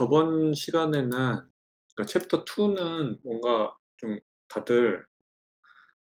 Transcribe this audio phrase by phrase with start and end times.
[0.00, 5.06] 저번 시간에는 그러니까 챕터 2는 뭔가 좀 다들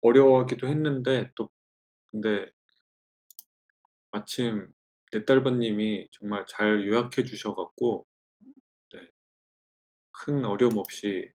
[0.03, 1.51] 어려워하기도 했는데 또
[2.13, 2.51] 근데
[4.13, 4.73] 마침
[5.13, 8.07] 넷달버님이 정말 잘 요약해 주셔 갖고
[8.93, 9.01] 네
[10.13, 11.33] 큰 어려움 없이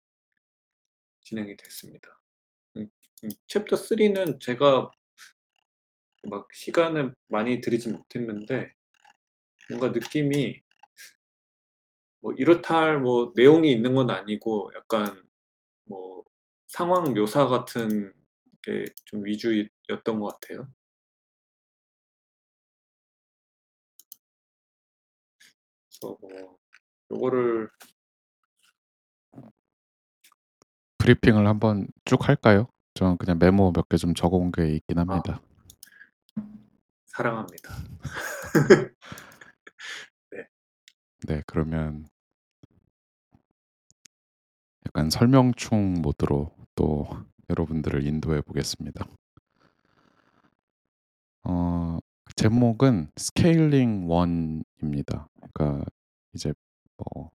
[1.22, 2.08] 진행이 됐습니다.
[2.78, 2.90] 음
[3.24, 4.90] 음 챕터 3는 제가
[6.30, 8.72] 막 시간을 많이 들이지 못했는데
[9.70, 10.62] 뭔가 느낌이
[12.26, 15.22] 뭐 이렇다 할 뭐 내용이 있는 건 아니고 약간
[15.86, 16.24] 뭐
[16.68, 18.12] 상황 묘사 같은
[18.62, 20.68] 게 좀 위주였던 것 같아요.
[25.88, 26.58] 그래서 뭐
[27.12, 27.70] 요거를
[30.98, 32.68] 브리핑을 한번 쭉 할까요?
[32.94, 35.40] 저는 그냥 메모 몇 개 좀 적어 온 게 있긴 아 합니다.
[37.06, 37.74] 사랑합니다.
[41.26, 42.06] 네, 그러면
[44.96, 47.06] 약간 설명충 모드로 또
[47.50, 49.06] 여러분들을 인도해 보겠습니다.
[51.44, 51.98] 어,
[52.34, 55.28] 제목은 스케일링 1입니다.
[55.52, 55.84] 그러니까
[56.32, 56.54] 이제
[56.96, 57.30] 뭐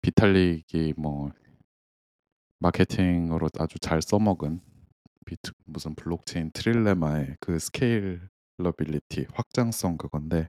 [0.00, 1.30] 비탈릭이 뭐
[2.60, 4.62] 마케팅으로 아주 잘 써먹은
[5.26, 10.48] 비트 무슨 블록체인 trilemma의 그 scalability 확장성 그건데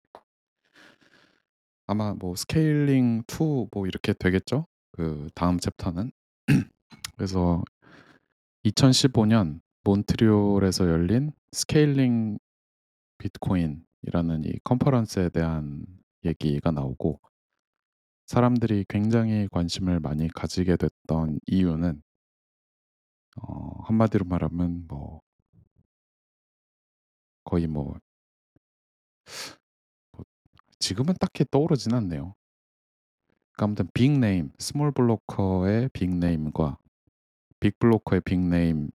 [1.88, 4.68] 아마 뭐 scaling 2 뭐 이렇게 되겠죠?
[4.92, 6.12] 그 다음 챕터는
[7.16, 7.64] 그래서
[8.66, 12.40] 2015년 몬트리올에서 열린 scaling
[13.20, 15.86] 비트코인이라는 이 컨퍼런스에 대한
[16.26, 17.22] 얘기가 나오고
[18.28, 22.04] 사람들이 굉장히 관심을 많이 가지게 됐던 이유는
[23.42, 25.22] 어, 한마디로 말하면 뭐
[27.46, 28.00] 거의 뭐, 뭐
[30.80, 32.34] 지금은 딱히 떠오르진 않네요.
[33.54, 36.78] 그러니까 아무튼 빅네임, 스몰 블로커의 빅네임과
[37.62, 38.90] 빅블로커의 빅네임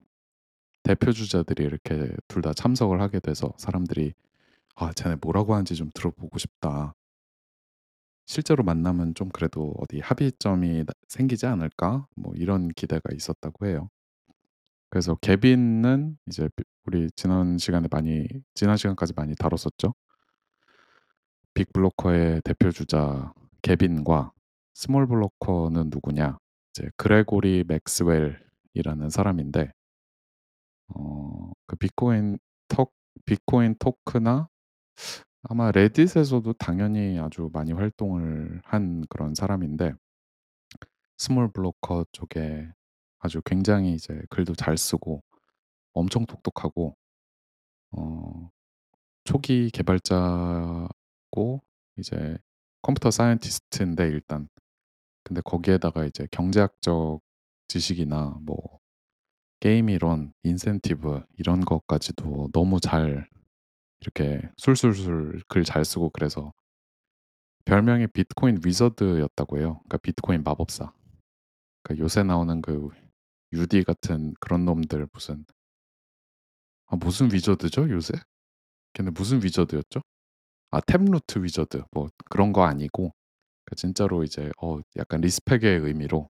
[0.83, 4.13] 대표 주자들이 이렇게 둘 다 참석을 하게 돼서 사람들이
[4.75, 6.95] 아, 쟤네 뭐라고 하는지 좀 들어보고 싶다.
[8.25, 12.07] 실제로 만나면 좀 그래도 어디 합의점이 나- 생기지 않을까?
[12.15, 13.89] 뭐 이런 기대가 있었다고 해요.
[14.89, 19.93] 그래서 개빈은 이제 비- 우리 지난 시간에 많이 지난 시간까지 많이 다뤘었죠.
[21.53, 24.31] big blocker의 대표 주자 개빈과
[24.73, 26.37] small blocker는 누구냐?
[26.71, 29.71] 이제 그레고리 맥스웰이라는 사람인데
[30.87, 32.93] 어, 그 비트코인 톡
[33.25, 34.49] 비트코인 토크나
[35.43, 39.93] 아마 레딧에서도 당연히 아주 많이 활동을 한 그런 사람인데
[41.17, 42.67] small blocker 쪽에
[43.19, 45.21] 아주 굉장히 이제 글도 잘 쓰고
[45.93, 46.95] 엄청 똑똑하고
[47.91, 48.49] 어,
[49.23, 51.63] 초기 개발자고
[51.97, 52.37] 이제
[52.83, 54.47] 컴퓨터 scientist인데 일단
[55.23, 57.21] 근데 거기에다가 이제 경제학적
[57.69, 58.79] 지식이나 뭐
[59.61, 63.27] 게임 이론, 인센티브 이런 것까지도 너무 잘
[64.01, 66.53] 이렇게 술술술 글 잘 쓰고 그래서
[67.65, 69.73] 별명이 비트코인 wizard였다고 해요.
[69.83, 70.93] 그러니까 비트코인 마법사.
[71.83, 72.89] 그러니까 요새 나오는 그
[73.53, 75.45] Udi 같은 그런 놈들 무슨
[76.87, 78.13] 아 무슨 wizard죠 요새?
[78.93, 80.01] 걔네 무슨 wizard였죠?
[80.73, 83.13] 아 Taproot wizard 뭐 그런 거 아니고
[83.65, 86.29] 그러니까 진짜로 이제 어 약간 respect의 의미로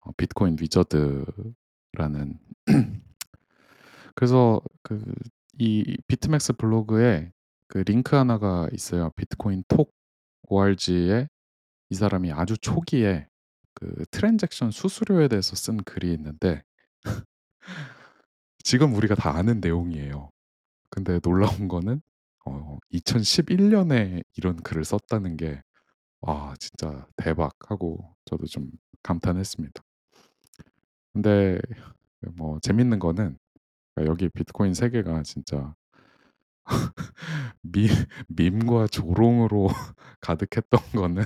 [0.00, 2.38] 어, 비트코인 wizard라는
[4.14, 5.02] 그래서 그
[5.58, 7.30] 이 비트멕스 블로그에
[7.68, 9.10] 그 링크 하나가 있어요.
[9.16, 9.92] 비트코인 톡
[10.48, 11.28] org에
[11.90, 13.28] 이 사람이 아주 초기에
[13.74, 16.62] 그 transaction 수수료에 대해서 쓴 글이 있는데
[18.64, 20.30] 지금 우리가 다 아는 내용이에요.
[20.90, 22.02] 근데 놀라운 거는
[22.46, 25.62] 어 2011년에 이런 글을 썼다는 게
[26.22, 28.70] 와 진짜 대박 하고 저도 좀
[29.04, 29.82] 감탄했습니다.
[31.12, 31.58] 근데
[32.36, 33.38] 뭐 재밌는 거는
[33.94, 35.74] 그러니까 여기 비트코인 세계가 진짜
[37.62, 37.88] 미
[38.28, 39.68] 밈과 조롱으로
[40.20, 41.24] 가득했던 거는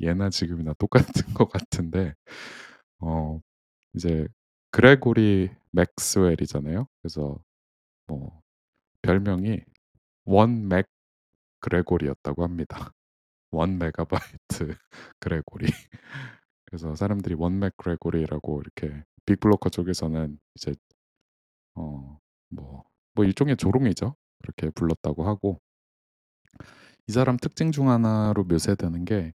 [0.00, 2.14] 예나 지금이나 똑같은 것 같은데
[3.00, 3.40] 어
[3.94, 4.28] 이제
[4.72, 6.88] 그레고리 맥스웰이잖아요.
[7.02, 7.38] 그래서
[8.08, 8.42] 뭐
[9.02, 9.60] 별명이
[10.26, 10.86] one meg
[11.60, 12.76] 그레고리였다고 합니다.
[13.52, 14.76] one 메가바이트
[15.20, 15.66] 그레고리.
[16.66, 20.74] 그래서 사람들이 one meg 그레고리라고 이렇게 big blocker 쪽에서는 이제
[21.74, 24.16] 어뭐뭐 일종의 조롱이죠.
[24.42, 25.60] 그렇게 불렀다고 하고
[27.08, 29.32] 이 사람 특징 중 하나로 묘사되는 게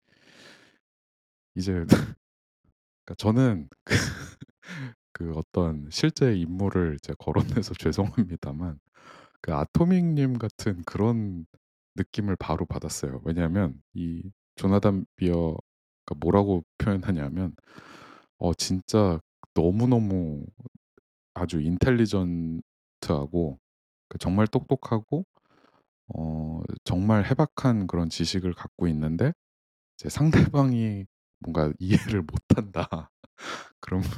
[1.57, 3.95] 이제 그러니까 저는 그
[5.13, 8.79] 그 어떤 실제 인물을 이제 거론해서 죄송합니다만
[9.45, 11.45] 그 아토믹 님 같은 그런
[11.97, 13.21] 느낌을 바로 받았어요.
[13.27, 14.23] 왜냐하면 이
[14.57, 15.59] 조나단 비어가
[16.19, 17.55] 뭐라고 표현하냐면
[18.39, 19.21] 어 진짜
[19.53, 20.47] 너무너무
[21.35, 23.59] 아주 인텔리전트하고
[24.09, 25.27] 그 정말 똑똑하고
[26.15, 29.35] 어 정말 해박한 그런 지식을 갖고 있는데
[29.99, 31.07] 이제 상대방이
[31.41, 33.11] 뭔가 이해를 못한다.
[33.81, 34.09] 그러면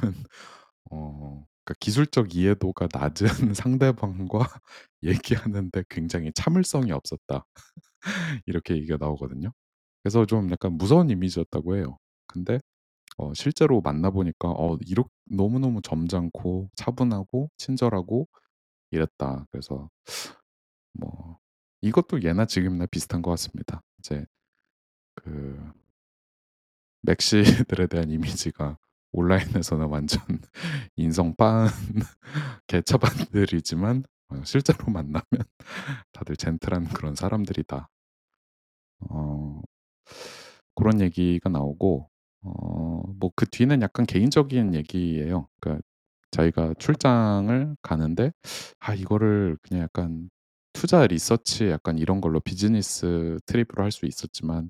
[0.91, 4.39] 어 그러니까 기술적 이해도가 낮은 상대방과
[5.03, 7.45] 얘기하는데 굉장히 참을성이 없었다.
[8.47, 9.51] 이렇게 얘기가 나오거든요.
[10.03, 11.97] 그래서 좀 약간 무서운 이미지였다고 해요.
[12.27, 12.59] 근데
[13.17, 18.27] 어 실제로 만나 보니까 어 이렇 너무너무 점잖고 차분하고 친절하고
[18.91, 19.45] 이랬다.
[19.51, 19.89] 그래서
[20.93, 21.39] 뭐
[21.81, 23.83] 이것도 예나 지금이나 비슷한 것 같습니다.
[23.99, 24.25] 이제
[25.15, 25.59] 그
[27.01, 28.77] 맥시들에 대한 이미지가
[29.13, 30.21] 온라인에서는 완전
[30.95, 31.67] 인성 빠은
[32.67, 35.23] 개차반들이지만 어 실제로 만나면
[36.13, 37.89] 다들 젠틀한 그런 사람들이다.
[39.09, 39.61] 어
[40.75, 42.09] 고런 얘기가 나오고
[42.43, 45.47] 어 뭐 그 뒤는 약간 개인적인 얘기예요.
[45.59, 45.81] 그러니까
[46.31, 48.31] 자기가 출장을 가는데
[48.79, 50.29] 아 이거를 그냥 약간
[50.73, 54.69] 투자 리서치 약간 이런 걸로 비즈니스 트립으로 할 수 있었지만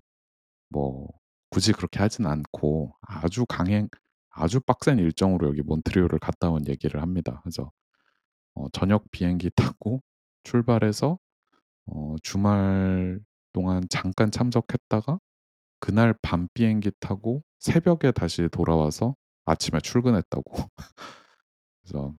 [0.70, 1.10] 뭐
[1.52, 3.90] 굳이 그렇게 하진 않고 아주 강행
[4.38, 7.40] 아주 빡센 일정으로 여기 몬트리올을 갔다 온 얘기를 합니다.
[7.44, 7.72] 그래서
[8.56, 10.02] 어 저녁 비행기 타고
[10.44, 11.20] 출발해서
[11.88, 13.20] 어 주말
[13.54, 15.20] 동안 잠깐 참석했다가
[15.82, 20.54] 그날 밤 비행기 타고 새벽에 다시 돌아와서 아침에 출근했다고.
[21.84, 22.16] 그래서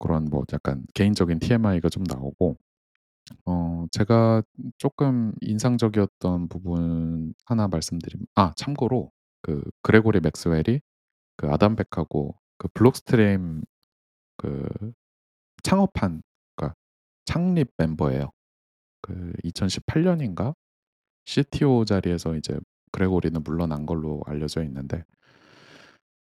[0.00, 2.56] 그런 뭐 약간 개인적인 TMI가 좀 나오고
[3.46, 4.42] 어 제가
[4.78, 9.12] 쪼끔 인상적이었던 부분 하나 말씀드리면 아 참고로
[9.44, 10.80] 그 그레고리 맥스웰이
[11.38, 13.62] 그 아담 백하고 그 블록스트림
[14.38, 14.68] 그
[15.62, 16.22] 창업한
[16.56, 16.76] 그러니까
[17.26, 18.30] 창립 멤버예요.
[19.02, 20.54] 그 2018 년인가
[21.26, 22.58] CTO 자리에서 이제
[22.92, 25.04] 그레고리는 물러난 걸로 알려져 있는데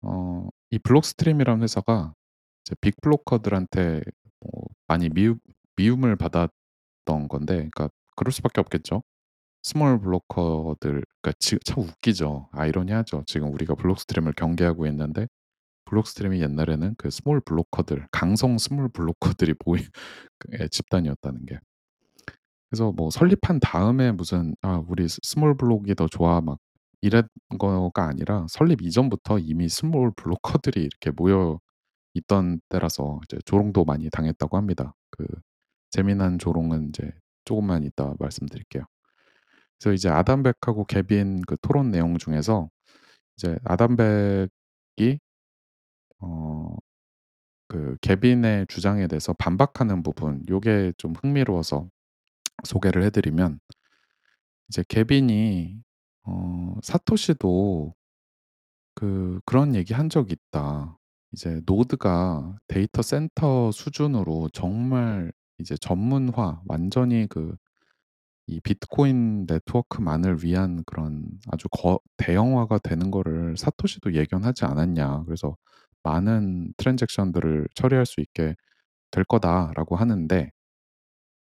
[0.02, 2.14] 어 이 블록스트림이라는 회사가
[2.64, 4.02] 이제 big blocker들한테
[4.40, 5.40] 뭐 많이 미움
[5.76, 9.02] 미움을 받았던 건데 그러니까 그럴 수밖에 없겠죠.
[9.62, 12.48] small blocker들 그러니까 지금 참 웃기죠.
[12.52, 13.24] 아이러니하죠.
[13.26, 15.26] 지금 우리가 블록스트림을 경계하고 있는데
[15.86, 19.84] 블록스트림이 옛날에는 그 small blocker들 강성 small blocker들이 모인
[20.40, 21.60] 그예 집단이었다는 게.
[22.70, 26.58] 그래서 뭐 설립한 다음에 무슨 "아 우리 스 small block이 더 좋아." 막
[27.02, 27.24] 이런
[27.58, 31.58] 거가 아니라 설립 이전부터 이미 small blocker들이 이렇게 모여
[32.14, 34.94] 있던 때라서 이제 조롱도 많이 당했다고 합니다.
[35.12, 35.26] 그
[35.90, 37.12] 재미난 조롱은 인제
[37.46, 38.84] 쪼금만 이따 말씀드릴게요.
[39.80, 42.68] 그래서 이제 아담 백하고 개빈 그 토론 내용 중에서
[43.36, 45.20] 이제 아담 백이
[46.20, 51.88] 어그 개빈의 주장에 대해서 반박하는 부분 요게 좀 흥미로워서
[52.64, 53.60] 소개를 해 드리면
[54.68, 55.80] 이제 개빈이
[56.24, 57.94] 어 "사토시도
[58.94, 60.98] 그 그런 얘기 한 적이 있다.
[61.32, 67.56] 이제 노드가 데이터 센터 수준으로 정말 이제 전문화 완전히 그
[68.50, 75.24] 이 비트코인 네트워크만을 위한 그런 아주 거 대형화가 되는 거를 사토시도 예견하지 않았냐.
[75.26, 75.56] 그래서
[76.02, 78.56] 많은 transaction들을 처리할 수 있게
[79.12, 80.50] 될 거다."라고 하는데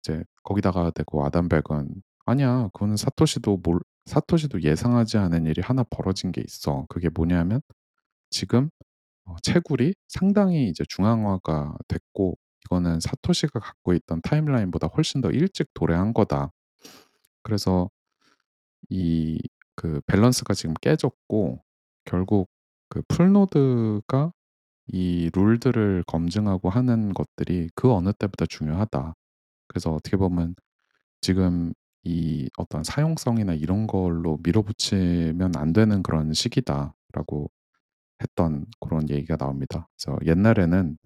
[0.02, 1.88] 이제 거기다가 대고 아담 백은
[2.26, 2.70] "아니야.
[2.74, 6.86] 그거는 사토시도 몰 사토시도 예상하지 않은 일이 하나 벌어진 게 있어.
[6.90, 7.62] 그게 뭐냐면
[8.32, 8.70] 지금
[9.26, 16.14] 어 채굴이 상당히 이제 중앙화가 됐고 이거는 사토시가 갖고 있던 타임라인보다 훨씬 더 일찍 도래한
[16.14, 16.52] 거다.
[17.44, 17.90] 그래서
[18.90, 19.40] 이
[19.76, 21.60] 그 밸런스가 지금 깨졌고
[22.06, 22.48] 결국
[22.90, 24.32] 그 full node가
[24.88, 29.16] 이 룰들을 검증하고 하는 것들이 그 어느 때보다 중요하다.
[29.68, 30.56] 그래서 어떻게 보면
[31.22, 31.74] 지금
[32.04, 37.52] 이 어떤 사용성이나 이런 걸로 밀어붙이면 안 되는 그런 시기다."라고
[38.24, 39.90] 했던 고런 얘기가 나옵니다.
[39.98, 40.98] 그래서 옛날에는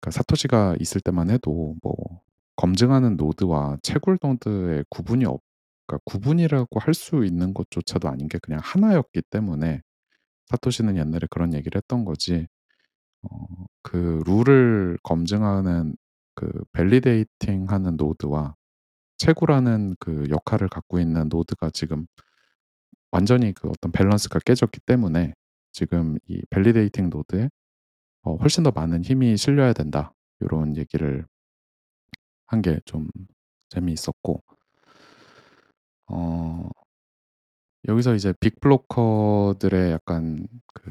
[0.00, 1.94] 그러니까 사토시가 있을 때만 해도 뭐
[2.56, 5.42] 검증하는 노드와 채굴 노드의 구분이 없
[5.86, 9.82] 그러니까 구분이라고 할 수 있는 것조차도 아닌 게 그냥 하나였기 때문에
[10.48, 12.46] 사토시는 옛날에 그런 얘기를 했던 거지
[13.24, 15.96] 어 그 룰을 검증하는
[16.36, 18.56] 그 validating 하는 노드와
[19.18, 22.06] 채굴하는 그 역할을 갖고 있는 노드가 지금
[23.12, 25.34] 완전히 그 어떤 밸런스가 깨졌기 때문에
[25.72, 27.48] 지금 이 validating 노드에
[28.24, 31.26] 어 "훨씬 더 많은 힘이 실려야 된다." 요런 얘기를
[32.46, 33.08] 한 게 좀
[33.68, 34.42] 재미있었고
[36.08, 36.70] 어
[37.88, 40.90] 여기서 이제 big blocker들의 약간 그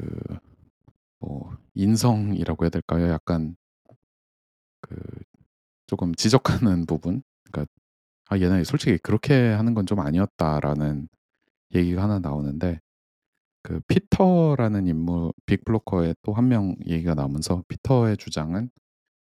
[1.20, 3.08] 뭐 인성이라고 해야 될까요?
[3.08, 3.56] 약간
[4.80, 4.96] 그
[5.88, 7.70] 쪼금 지적하는 부분 그러니까
[8.30, 11.08] "아 얘네 솔직히 그렇게 하는 건 좀 아니었다."라는
[11.74, 12.80] 얘기가 하나 나오는데
[13.64, 18.70] 그 피터라는 인물 big blocker의 또 한 명 얘기가 나오면서 피터의 주장은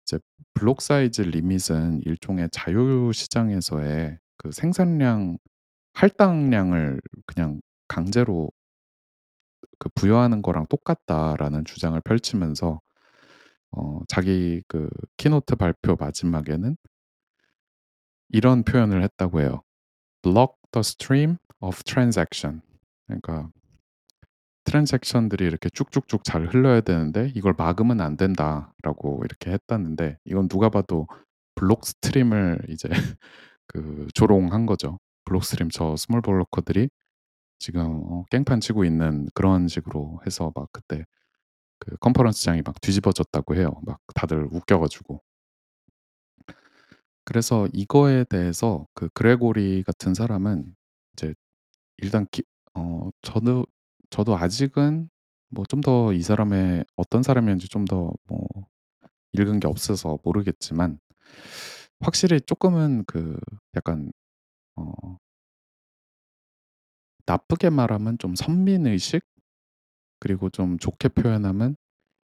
[0.05, 0.19] 이제
[0.55, 5.37] block size limit은 일종의 자유 시장에서의 그 생산량
[5.97, 8.51] 할당량을 그냥 강제로
[9.79, 12.81] 그 부여하는 거랑 똑같다라는 주장을 펼치면서
[13.71, 16.77] 어 자기 그 keynote 발표 마지막에는
[18.29, 19.61] 이런 표현을 했다고 해요.
[20.23, 22.61] "Block the stream of transaction."
[23.07, 23.49] 그러니까
[24.65, 31.07] "transaction들이 이렇게 쭉쭉쭉 잘 흘러야 되는데 이걸 막으면 안 된다."라고 이렇게 했다는데 이건 누가 봐도
[31.55, 32.89] 블록 스트림을 이제
[33.67, 34.99] 그 조롱한 거죠.
[35.27, 36.89] 블록 스트림 저 small blocker들이
[37.59, 41.05] 지금 어 깽판 치고 있는 그런 식으로 해서 막 그때
[41.79, 43.71] 그 컨퍼런스장이 막 뒤집어졌다고 해요.
[43.85, 45.21] 막 다들 웃겨 가지고.
[47.25, 50.75] 그래서 이거에 대해서 그 그레고리 같은 사람은
[51.13, 51.33] 이제
[51.99, 52.43] 일단 기
[52.75, 53.65] 어 저도
[54.11, 55.09] 저도 아직은
[55.51, 58.47] 뭐 좀 더 이 사람의 어떤 사람이었는지 좀 더 뭐
[59.33, 60.99] 읽은 게 없어서 모르겠지만
[61.99, 63.39] 확실히 쪼끔은 그
[63.75, 64.11] 약간
[64.77, 65.17] 어
[67.27, 69.21] 나쁘게 말하면 좀 선민의식
[70.19, 71.75] 그리고 좀 좋게 표현하면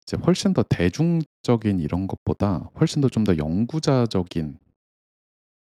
[0.03, 4.59] 이제 훨씬 더 대중적인 이런 것보다 훨씬 더 좀 더 연구자적인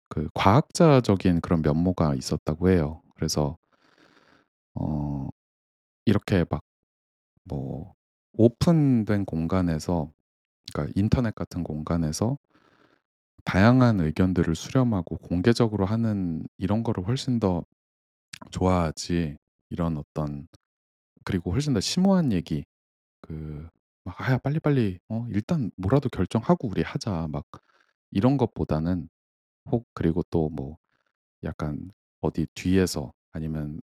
[0.09, 3.03] 그 과학자적인 그런 면모가 있었다고 해요.
[3.15, 3.57] 그래서
[4.75, 5.29] 어
[6.07, 6.63] 이렇게 막
[7.49, 7.95] 뭐
[8.35, 10.13] 오픈된 공간에서
[10.73, 12.39] 그러니까 인터넷 같은 공간에서
[13.47, 17.65] 다양한 의견들을 수렴하고 공개적으로 하는 이런 거를 훨씬 더
[18.51, 19.37] 좋아하지
[19.71, 20.49] 이런 어떤
[21.25, 22.65] 그리고 훨씬 더 심오한 얘기
[23.23, 23.69] 그
[24.05, 27.45] 막 "아 빨리빨리 어 일단 뭐라도 결정하고 우리 하자." 막
[28.13, 29.09] 이런 것보다는
[29.71, 30.79] 혹 그리고 또 뭐
[31.45, 33.81] 약간 어디 뒤에서 아니면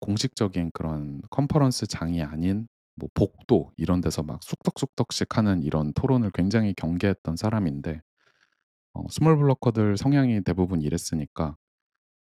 [0.00, 6.74] 공식적인 그런 컨퍼런스 장이 아닌 뭐 복도 이런 데서 막 쑥덕쑥덕씩 하는 이런 토론을 굉장히
[6.74, 8.02] 경계했던 사람인데
[8.96, 11.56] 어 small blocker들 성향이 대부분 이랬으니까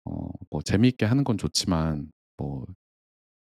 [0.06, 2.66] 어 뭐 재미있게 하는 건 좋지만 뭐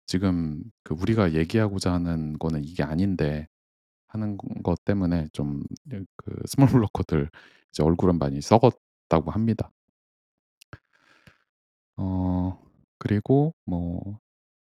[0.07, 3.47] 지금 그 "우리가 얘기하고자 하는 거는 이게 아닌데."
[4.09, 7.29] 하는 것 때문에 좀네그 small blocker들
[7.71, 9.71] 이제 얼굴은 많이 썩었다고 합니다.
[11.97, 12.57] 어
[12.99, 14.19] 그리고 뭐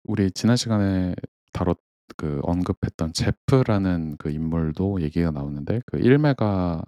[0.05, 1.15] 우리 지난 시간에
[1.53, 1.75] 다뤘
[2.17, 6.83] 그 언급했던 제프라는 그 인물도 얘기가 나오는데 그 1 메가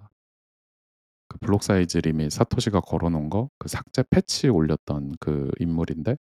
[1.30, 6.16] 그 block size limit 사토시가 걸어 놓은 거 그 삭제 패치 올렸던 그 인물인데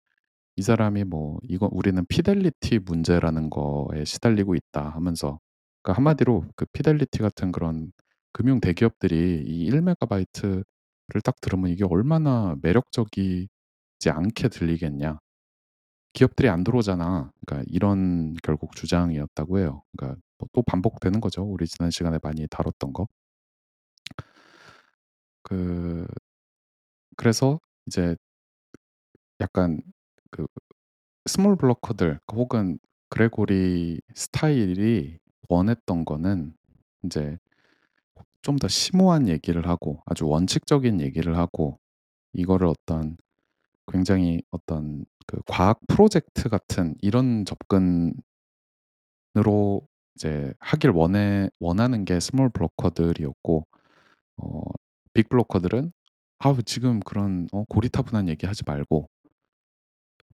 [0.57, 5.38] 이 사람이 뭐 "이거 우리는 피델리티 문제라는 거에 시달리고 있다." 하면서
[5.83, 7.93] 그러니까 한마디로 그 피델리티 같은 그런
[8.33, 10.65] 금융 대기업들이 이 1 메가바이트를
[11.25, 13.49] 딱 들으면 이게 얼마나 매력적이지
[14.11, 15.19] 않게 들리겠냐.
[16.12, 19.83] "기업들이 안 들어오잖아." 그러니까 이런 결국 주장이었다고 해요.
[19.97, 21.43] 그러니까 뭐 또 반복되는 거죠.
[21.45, 23.09] 우리 지난 시간에 많이 다뤘던 거.
[25.49, 26.07] 그
[27.17, 28.17] 그래서 이제
[29.40, 29.81] 약간
[30.31, 30.47] 그
[31.26, 32.78] small blocker들 혹은
[33.11, 36.55] 그레고리 스타일이 원했던 거는
[37.05, 37.38] 인제
[38.43, 41.78] 좀 더 심오한 얘기를 하고 아주 원칙적인 얘기를 하고
[42.35, 43.17] 이거를 어떤
[43.93, 48.14] 굉장히 어떤 그 과학 프로젝트 같은 이런 접근
[49.37, 49.87] 으로
[50.17, 53.67] 이제 하길 원해 원하는 게 small blocker들이었고
[54.38, 54.62] 어
[55.14, 55.93] big blocker들은
[56.41, 59.09] "아우 지금 그런 어 고리타분한 얘기 하지 말고"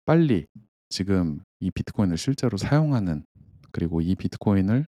[0.04, 0.46] "빨리
[0.88, 3.24] 지금 이 비트코인을 실제로 사용하는
[3.72, 4.86] 그리고 이 비트코인을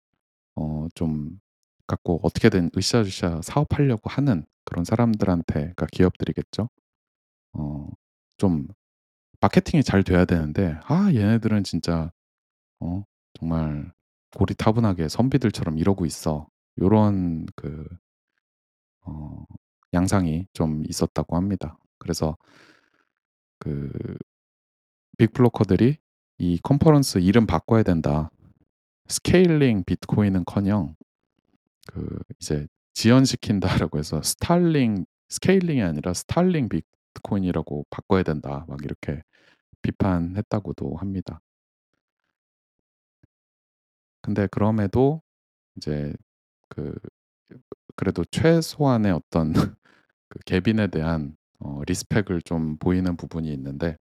[0.58, 1.40] 어 좀
[1.88, 6.70] 갖고 어떻게든 으쌰으쌰 사업하려고 하는 그런 사람들한테" 그러니까 기업들이겠죠.
[7.54, 7.90] 어
[8.38, 8.68] 좀
[9.42, 12.12] 마케팅이 잘 돼야 되는데 아 얘네들은 진짜
[12.82, 13.04] 어
[13.40, 13.92] 정말
[14.38, 16.48] 고리타분하게 선비들처럼 이러고 있어.
[16.82, 17.88] 요런 그
[19.06, 19.46] 어
[19.94, 21.78] 양상이 좀 있었다고 합니다.
[21.98, 22.38] 그래서
[23.60, 25.98] 그빅 블로커들이
[26.38, 28.30] 이 컨퍼런스 이름 바꿔야 된다.
[29.08, 30.96] Scaling Bitcoin은커녕
[31.88, 38.66] 그 이제 지연시킨다라고 해서 stalling scaling이 아니라 Stalling Bitcoin이라고 바꿔야 된다.
[38.68, 39.24] 막 이렇게
[39.82, 41.42] 비판했다고도 합니다.
[44.22, 45.22] 근데 그럼에도
[45.76, 46.14] 이제
[46.68, 46.94] 그
[47.96, 49.54] 그래도 최소한의 어떤
[50.30, 53.98] 그 개빈에 대한 어 respect을 좀 보이는 부분이 있는데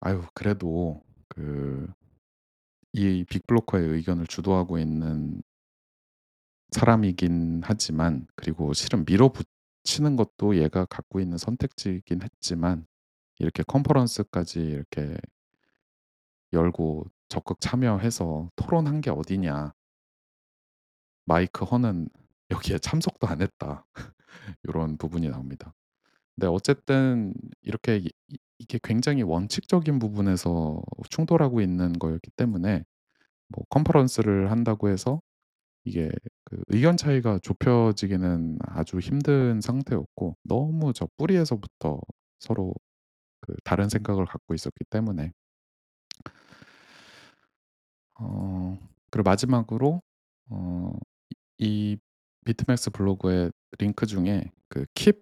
[0.00, 1.88] 아유 그래도 그
[2.92, 5.42] 이 빅블로커의 의견을 주도하고 있는
[6.72, 9.46] 사람이긴 하지만 그리고 실은 밀어붙
[9.84, 12.86] 치는 것도 얘가 갖고 있는 선택지이긴 했지만
[13.38, 15.16] 이렇게 컨퍼런스까지 이렇게
[16.52, 19.72] 열고 적극 참여해서 토론한 게 어디냐.
[21.24, 22.08] 마이크 허는
[22.50, 23.86] 여기에 참석도 안 했다.
[24.68, 25.74] 요런 부분이 나옵니다.
[26.36, 28.02] 근데 어쨌든 이렇게
[28.58, 32.84] 이게 굉장히 원칙적인 부분에서 충돌하고 있는 거였기 때문에
[33.48, 35.22] 뭐 컨퍼런스를 한다고 해서
[35.84, 36.10] 이게
[36.44, 42.00] 그 의견 차이가 좁혀지기는 아주 힘든 상태였고 너무 저 뿌리에서부터
[42.40, 42.74] 서로
[43.40, 45.32] 그 다른 생각을 갖고 있었기 때문에
[48.18, 48.78] 어
[49.10, 50.02] 그리고 마지막으로
[50.50, 50.92] 어
[51.60, 51.98] 이
[52.44, 55.20] BitMEX 블로그의 링크 중에 그 Keep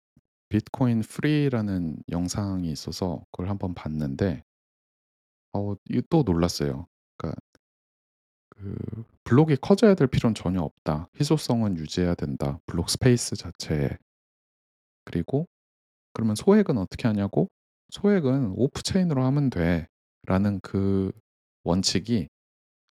[0.49, 4.43] Bitcoin Free라는 영상이 있어서 그걸 한번 봤는데
[5.53, 6.87] 어 이거 또 놀랐어요.
[7.17, 7.41] 그러니까
[8.51, 8.77] 그
[9.25, 11.09] "블록이 커져야 될 필요는 전혀 없다.
[11.21, 13.99] 희소성은 유지해야 된다, block space 자체에."
[15.05, 15.47] 그리고
[16.15, 17.49] 그러면 "소액은 어떻게 하냐."고
[17.91, 21.13] "소액은 off-chain으로 하면 돼."라는 그
[21.65, 22.29] 원칙이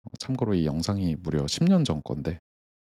[0.06, 2.40] 어 참고로 이 영상이 무려 10년 전 건데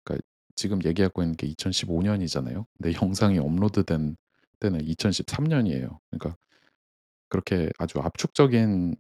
[0.06, 2.66] 그러니까 지금 얘기하고 있는 게 2015 년이잖아요.
[2.78, 4.16] 근데 영상이 업로드된
[4.60, 6.00] 때는 2013 년이에요.
[6.12, 6.38] 그러니까
[7.30, 8.96] 그렇게 아주 압축적인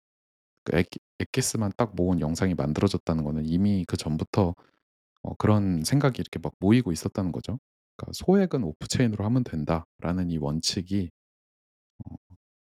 [0.65, 4.55] 그 엑기 엑기스만 딱 모은 영상이 만들어졌다는 거는 이미 그 전부터
[5.23, 7.59] 어 그런 생각이 이렇게 막 모이고 있었다는 거죠.
[7.97, 11.11] 그러니까 '소액은 오프 체인으로 하면 된다.'라는 이 원칙이
[12.05, 12.15] 어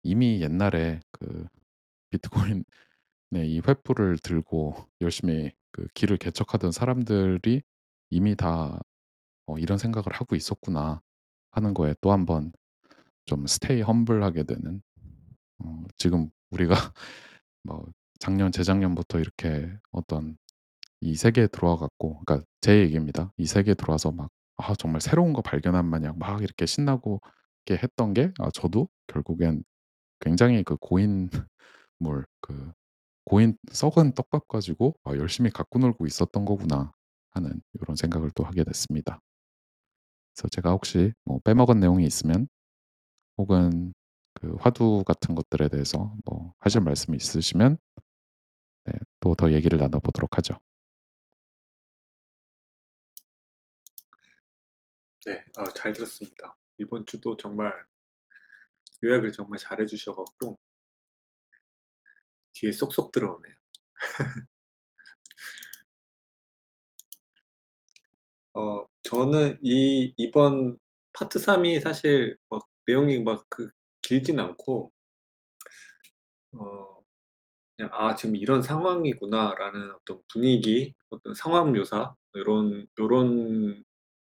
[0.04, 1.46] 이미 옛날에 그
[2.10, 2.64] 비트코인
[3.30, 7.62] 네이 횃불을 들고 열심히 그 길을 개척하던 사람들이
[8.10, 8.80] 이미 다
[9.48, 11.02] 어 '이런 생각을 하고 있었구나.'
[11.52, 12.52] 하는 거에 또 한번
[13.26, 14.82] 좀 스테이 험블하게 되는
[15.60, 16.74] 어 지금 우리가
[17.64, 17.86] 뭐
[18.20, 20.36] 작년 재작년부터 이렇게 어떤
[21.00, 23.32] 이 세계에 들어와 갖고 그러니까 제 얘기입니다.
[23.38, 27.20] 이 세계에 들어와서 막 아 정말 새로운 거 발견한 마냥 막 이렇게 신나고
[27.66, 29.64] 게 했던 게 아 저도 결국엔
[30.20, 31.30] 굉장히 그 고인물
[32.42, 32.72] 그
[33.26, 36.92] 고인 썩은 떡밥 가지고 '아 열심히 갖고 놀고 있었던 거구나.'
[37.36, 39.20] 하는 요런 생각을 또 하게 됐습니다.
[40.34, 42.48] 그래서 제가 혹시 뭐 빼먹은 내용이 있으면
[43.38, 43.94] 혹은
[44.34, 47.78] 그 화두 같은 것들에 대해서 뭐 하실 말씀이 있으시면
[48.84, 50.58] 네 또더 얘기를 나눠 보도록 하죠.
[55.26, 55.44] 네.
[55.56, 56.56] 아잘 들었습니다.
[56.78, 57.72] 이번 주도 정말
[59.02, 60.58] 요약을 정말 잘해 주셔 갖고
[62.54, 63.54] 귀에 쏙쏙 들어오네요.
[68.56, 70.78] 어 저는 이 이번
[71.12, 73.70] 파트 3이 사실 막 내용이 막 그
[74.02, 74.92] 길진 않고
[76.52, 77.02] 어
[77.76, 83.84] 그냥 '아 지금 이런 상황이구나.'라는 어떤 분위기, 어떤 상황 묘사 요런 요런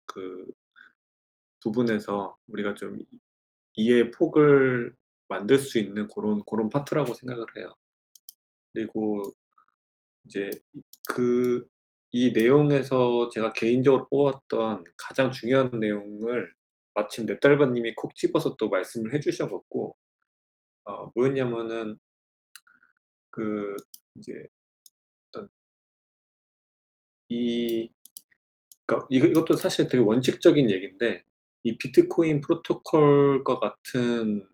[0.06, 0.46] 그
[1.62, 2.98] 부분에서 우리가 좀
[3.74, 4.94] 이해의 폭을
[5.28, 7.74] 만들 수 있는 고런 고런 파트라고 생각을 해요.
[8.72, 9.22] 그리고
[10.24, 11.66] 이제 이그
[12.12, 16.52] 이 내용에서 제가 개인적으로 뽑았던 가장 중요한 내용을
[16.94, 19.96] 마침 넵달바 님이 콕 집어서 또 말씀을 해 주셔 갖고
[20.84, 21.98] 어 뭐였냐면은
[23.30, 23.76] 그
[24.16, 24.48] 이제
[27.28, 27.90] 이
[28.86, 31.22] 그러니까 이것도 사실 되게 원칙적인 얘기인데
[31.64, 34.48] 이 비트코인 프로토콜과 같은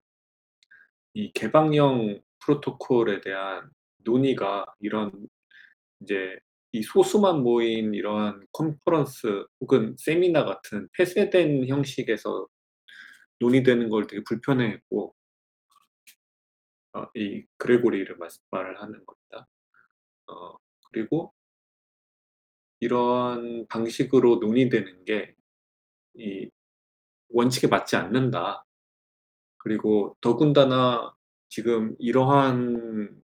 [1.15, 5.13] 이 개방형 프로토콜에 대한 논의가 이런
[6.01, 6.39] 인제
[6.75, 12.49] 이 소수만 모인 이러한 컨퍼런스 혹은 세미나 같은 폐쇄된 형식에서
[13.41, 15.15] 논의되는 걸 되게 불편해했고
[16.95, 18.17] 어 이 그레고리를
[18.51, 19.49] 말을 하는 겁니다.
[20.29, 20.57] 어
[20.91, 21.33] 그리고
[22.81, 25.35] 이러한 방식으로 논의되는 게
[26.17, 26.51] 이
[27.31, 28.65] 원칙에 맞지 않는다.
[29.59, 31.15] 그리고 더군다나
[31.49, 33.23] 지금 이러한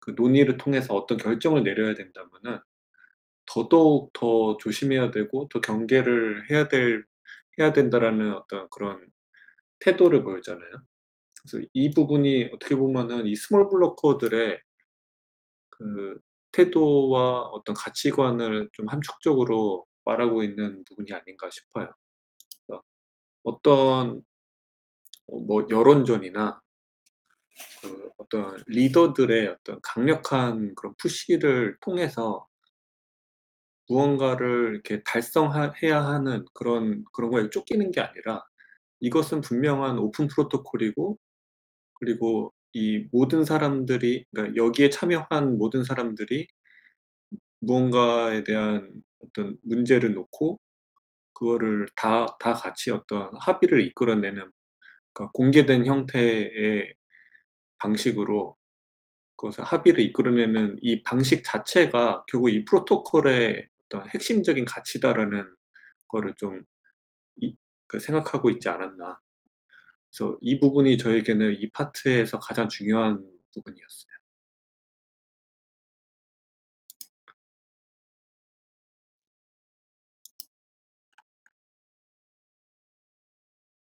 [0.00, 2.58] 그 논의를 통해서 어떤 결정을 내려야 된다면은
[3.46, 7.04] 더더욱 더 조심해야 되고 더 경계를 해야 될
[7.58, 9.06] 해야 된다라는 어떤 그런
[9.80, 10.70] 태도를 보였잖아요.
[11.42, 14.60] 그래서 이 부분이 어떻게 보면은 이 small blocker들의
[15.70, 16.20] 그
[16.52, 21.92] 태도와 어떤 가치관을 좀 함축적으로 말하고 있는 부분이 아닌가 싶어요.
[23.42, 24.22] 어떤
[25.28, 26.60] 어뭐 여론전이나
[27.82, 32.46] 그 어떤 리더들의 어떤 강력한 그런 push를 통해서
[33.88, 38.42] 무언가를 이렇게 달성하 해야 하는 그런 그런 거에 쫓기는 게 아니라
[39.00, 41.18] 이것은 분명한 오픈 프로토콜이고
[41.94, 46.48] 그리고 이 모든 사람들이 그러니까 여기에 참여한 모든 사람들이
[47.60, 50.58] 무언가에 대한 어떤 문제를 놓고
[51.34, 54.50] 그거를 다 다 같이 어떤 합의를 이끌어내는
[55.14, 56.94] 그러니까 공개된 형태의
[57.80, 58.56] 방식으로
[59.36, 65.54] 그것을 합의를 이끌어내는 이 방식 자체가 결국 이 프로토콜의 어떤 핵심적인 가치다라는
[66.08, 69.20] 거를 좀이그 생각하고 있지 않았나.
[70.10, 74.10] 그래서 이 부분이 저에게는 이 파트에서 가장 중요한 부분이었어요.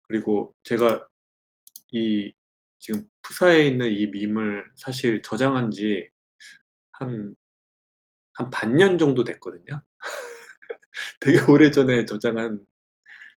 [0.08, 1.08] 그리고 제가
[1.92, 2.34] 이
[2.80, 6.10] 지금 푸사에 있는 이 밈을 사실 저장한 지
[7.00, 7.36] 한
[8.34, 9.82] 한 반년 정도 됐거든요.
[11.20, 12.66] 되게 오래전에 저장한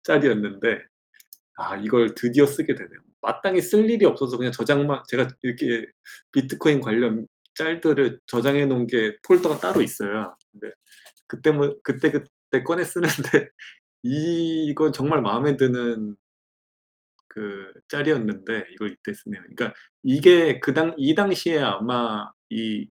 [0.04, 0.84] 짤이었는데
[1.56, 3.00] 아 이걸 드디어 쓰게 되네요.
[3.22, 5.86] 마땅히 쓸 일이 없어서 그냥 저장만 제가 이렇게
[6.32, 10.36] 비트코인 관련 짤들을 저장해 놓은 게 폴더가 따로 있어요.
[10.52, 10.72] 근데
[11.28, 13.02] 그때 뭐 그때 그때 꺼내 쓰는데
[14.02, 16.16] 이건 정말 마음에 드는
[17.32, 19.42] 그 짤이었는데 이걸 이때 쓰네요.
[19.42, 22.88] 그러니까 이게 그 당 이 당시에 아마 이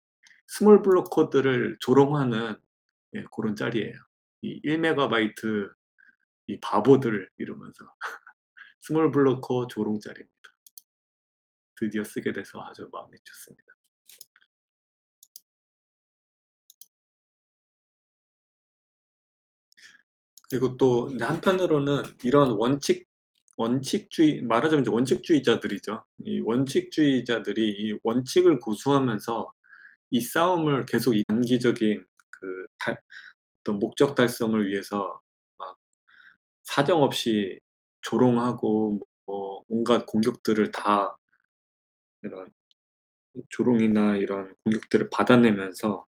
[0.47, 2.55] small block core를 조롱하는
[3.15, 3.93] 예 고런 짤이에요.
[4.43, 5.69] 이 "1 메가바이트
[6.47, 7.85] 이 바보들." 이러면서
[8.81, 10.31] small core 조롱 짤입니다.
[11.75, 13.73] 드디어 쓰게 돼서 아주 마음이 좋습니다.
[20.49, 23.07] 그리고 또 한편으로는 이런 원칙
[23.57, 26.05] 원칙주의 말하자면 이제 원칙주의자들이죠.
[26.25, 29.51] 이 원칙주의자들이 이 원칙을 고수하면서
[30.11, 32.99] 이 싸움을 계속 이 단기적인 그 달
[33.63, 35.21] 어떤 목적 달성을 위해서
[35.57, 35.77] 막
[36.63, 37.59] 사정없이
[38.01, 41.17] 조롱하고 뭐 온갖 공격들을 다
[42.23, 42.49] 이런
[43.49, 46.05] 조롱이나 이런 공격들을 받아내면서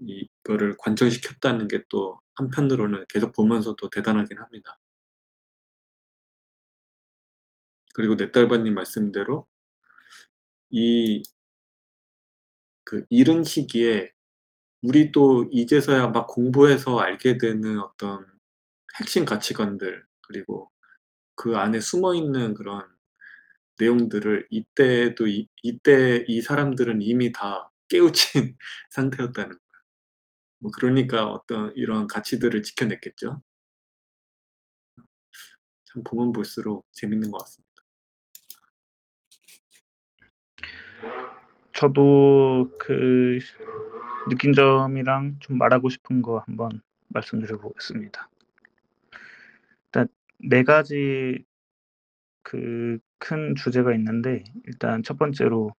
[0.00, 4.78] 이거를 관철시켰다는 게 또 한편으로는 계속 보면서도 대단하긴 합니다.
[7.98, 9.48] 그리고 넷달바님 말씀대로
[10.70, 11.22] 이
[12.88, 14.10] 그 이른 시기에
[14.82, 18.26] 우리도 이제서야 막 공부해서 알게 되는 어떤
[18.98, 20.70] 핵심 가치관들 그리고
[21.36, 22.86] 그 안에 숨어 있는 그런
[23.78, 28.56] 내용들을 이때도 이 이때 이 사람들은 이미 다 깨우친
[28.90, 29.80] 상태였다는 거야.
[30.60, 33.42] 뭐 그러니까 어떤 이런 가치들을 지켜냈겠죠.
[35.84, 37.67] 참 보면 볼수록 재밌는 것 같습니다.
[41.78, 43.38] 저도 그
[44.28, 48.28] 느낀 점이랑 좀 말하고 싶은 거 한번 말씀드려 보겠습니다.
[49.86, 50.08] 일단
[50.50, 51.44] 4 가지
[52.42, 55.74] 그 큰 주제가 있는데 일단 첫 번째로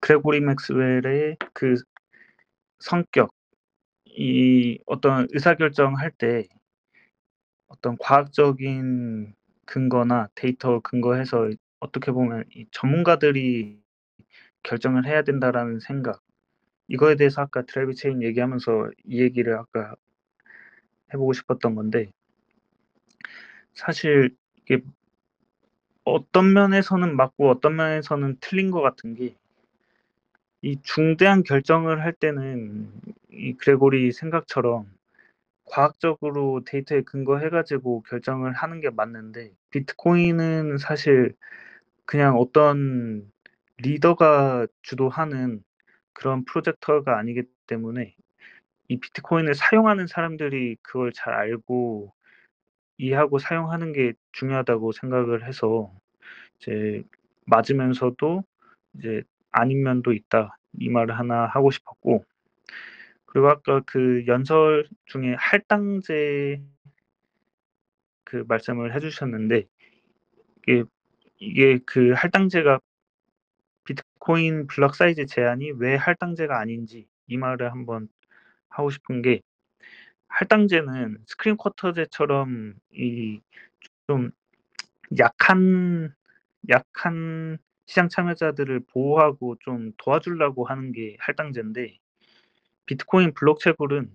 [0.00, 1.76] 그레고리 맥스웰의 그
[2.80, 3.32] 성격
[4.06, 6.48] 이 어떤 의사결정할 때
[7.68, 9.34] 어떤 과학적인
[9.66, 13.80] 근거나 데이터 근거해서 어떻게 보면 이 '전문가들이
[14.62, 16.20] 결정을 해야 된다.'라는 생각
[16.88, 19.94] 이거에 대해서 아까 drivechain 얘기하면서 이 얘기를 아까
[21.12, 22.10] 해 보고 싶었던 건데
[23.74, 24.82] 사실 이게
[26.04, 29.34] 어떤 면에서는 맞고 어떤 면에서는 틀린 것 같은 게
[30.62, 32.90] 이 중대한 결정을 할 때는
[33.30, 34.86] 이 그레고리 생각처럼
[35.64, 41.34] 과학적으로 데이터에 근거해 가지고 결정을 하는 게 맞는데 비트코인은 사실
[42.06, 43.30] 그냥 어떤
[43.82, 45.62] 리더가 주도하는
[46.12, 48.14] 그런 프로젝트가 아니기 때문에
[48.88, 52.12] 이 비트코인을 사용하는 사람들이 그걸 잘 알고
[52.98, 55.92] 이해하고 사용하는 게 중요하다고 생각을 해서
[56.58, 57.02] 이제
[57.46, 58.44] 맞으면서도
[58.94, 60.56] 이제 아닌 면도 있다.
[60.78, 62.24] 이 말을 하나 하고 싶었고
[63.26, 66.60] 그리고 아까 그 연설 중에 할당제
[68.24, 69.66] 그 말씀을 해 주셨는데
[70.58, 70.84] 이게
[71.38, 72.80] 이게 그 할당제가
[74.20, 78.08] 비트코인 블록 사이즈 제한이 왜 할당제가 아닌지 이 말을 한번
[78.68, 79.40] 하고 싶은 게
[80.28, 83.40] 할당제는 스크린 쿼터제처럼 이
[84.08, 84.30] 좀
[85.20, 86.14] 약한
[86.70, 91.98] 약한 시장 참여자들을 보호하고 좀 도와주려고 하는 게 할당제인데
[92.86, 94.10] 비트코인 블록체불은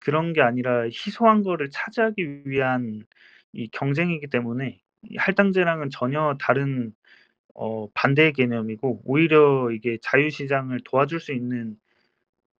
[0.00, 3.04] 그런 게 아니라 희소한 거를 차지하기 위한
[3.52, 6.94] 이 경쟁이기 때문에 이 할당제랑은 전혀 다른
[7.60, 11.76] 어 반대의 개념이고 오히려 이게 자유시장을 도와줄 수 있는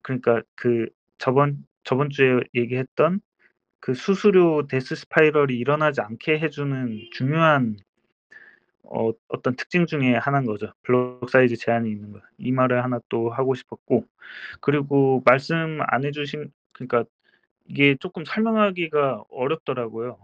[0.02, 3.20] 그러니까 그 저번 저번 주에 얘기했던
[3.80, 7.76] 그 수수료 death spiral이 일어나지 않게 해 주는 중요한
[8.84, 10.72] 어 어떤 특징 중에 하나인 거죠.
[10.82, 12.20] block size 제한이 있는 거.
[12.38, 14.04] 이 말을 하나 또 하고 싶었고
[14.60, 17.04] 그리고 말씀 안 해 주신 그러니까
[17.66, 20.18] 이게 쪼끔 설명하기가 어렵더라고요.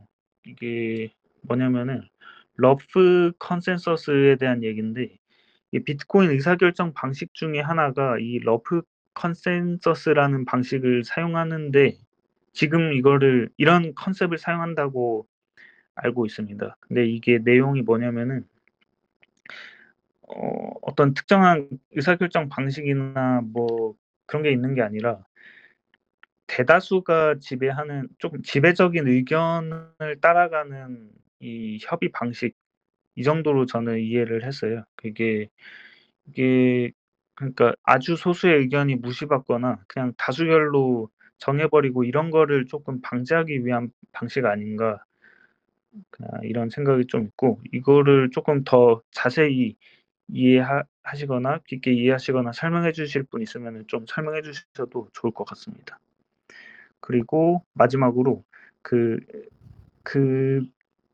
[0.47, 1.12] 이게
[1.43, 2.03] 뭐냐면은
[2.57, 5.16] rough consensus에 대한 얘긴데
[5.73, 8.83] 이 비트코인 의사결정 방식 중에 하나가 이 rough
[9.14, 11.99] 컨센서스라는 방식을 사용하는데
[12.53, 15.27] 지금 이거를 이런 컨셉을 사용한다고
[15.95, 16.77] 알고 있습니다.
[16.81, 18.45] 근데 이게 내용이 뭐냐면은
[20.29, 23.95] 어 어떤 특정한 의사결정 방식이나 뭐
[24.27, 25.25] 그런 게 있는 게 아니라
[26.47, 32.55] 대다수가 지배하는 쪼금 지배적인 의견을 따라가는 이 협의 방식
[33.16, 34.85] 이 정도로 저는 이해를 했어요.
[34.96, 35.49] 그게
[36.29, 36.92] 이게
[37.35, 44.44] 그러니까 아주 소수의 의견이 무시받거나 그냥 다수결로 정해 버리고 이런 거를 쪼끔 방지하기 위한 방식
[44.46, 45.05] 아닌가
[46.11, 49.77] 그냥 이런 생각이 좀 있고 이거를 쪼끔 더 자세히
[50.29, 55.99] 이해하 하시거나 깊게 이해하시거나 설명해 주실 분 있으면은 좀 설명해 주셔도 좋을 것 같습니다.
[57.01, 58.44] 그리고 마지막으로
[58.83, 59.18] 그
[60.05, 60.66] 그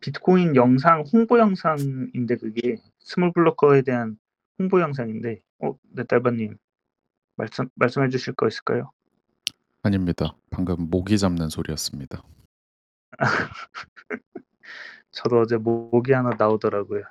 [0.03, 4.19] 비트코인 영상 홍보 영상인데 그게 small blocker에 대한
[4.59, 6.59] 홍보 영상인데 어네 달바님
[7.37, 8.91] 말씀 말씀해 주실 거 있을까요?
[9.83, 10.37] 아닙니다.
[10.51, 12.23] 방금 모기 잡는 소리였습니다.
[15.13, 17.05] 저도 어제 모기 하나 나오더라고요.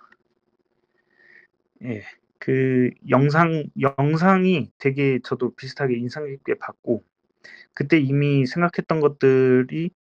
[1.83, 2.03] 예.
[2.39, 7.03] 그 영상 영상이 되게 저도 비슷하게 인상 깊게 봤고
[7.73, 9.91] 그때 이미 생각했던 것들이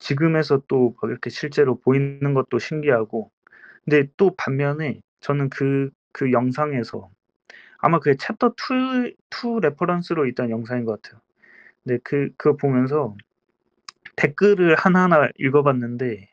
[0.00, 3.30] 지금에서 또막 이렇게 실제로 보이는 것도 신기하고
[3.84, 7.10] 근데 또 반면에 저는 그 그 영상에서
[7.78, 11.20] 아마 그게 챕터 2 2 reference로 있던 영상인 것 같아요.
[11.84, 13.16] 근데 그 그거 보면서
[14.16, 16.30] 댓글을 하나하나 읽어 봤는데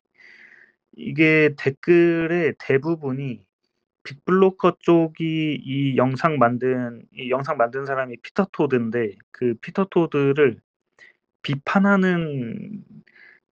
[0.97, 3.45] 이게 댓글의 대부분이
[4.03, 10.59] big blocker 쪽이 이 영상 만든 이 영상 만든 사람이 피터 토드인데 그 피터 토드를
[11.43, 12.83] 비판하는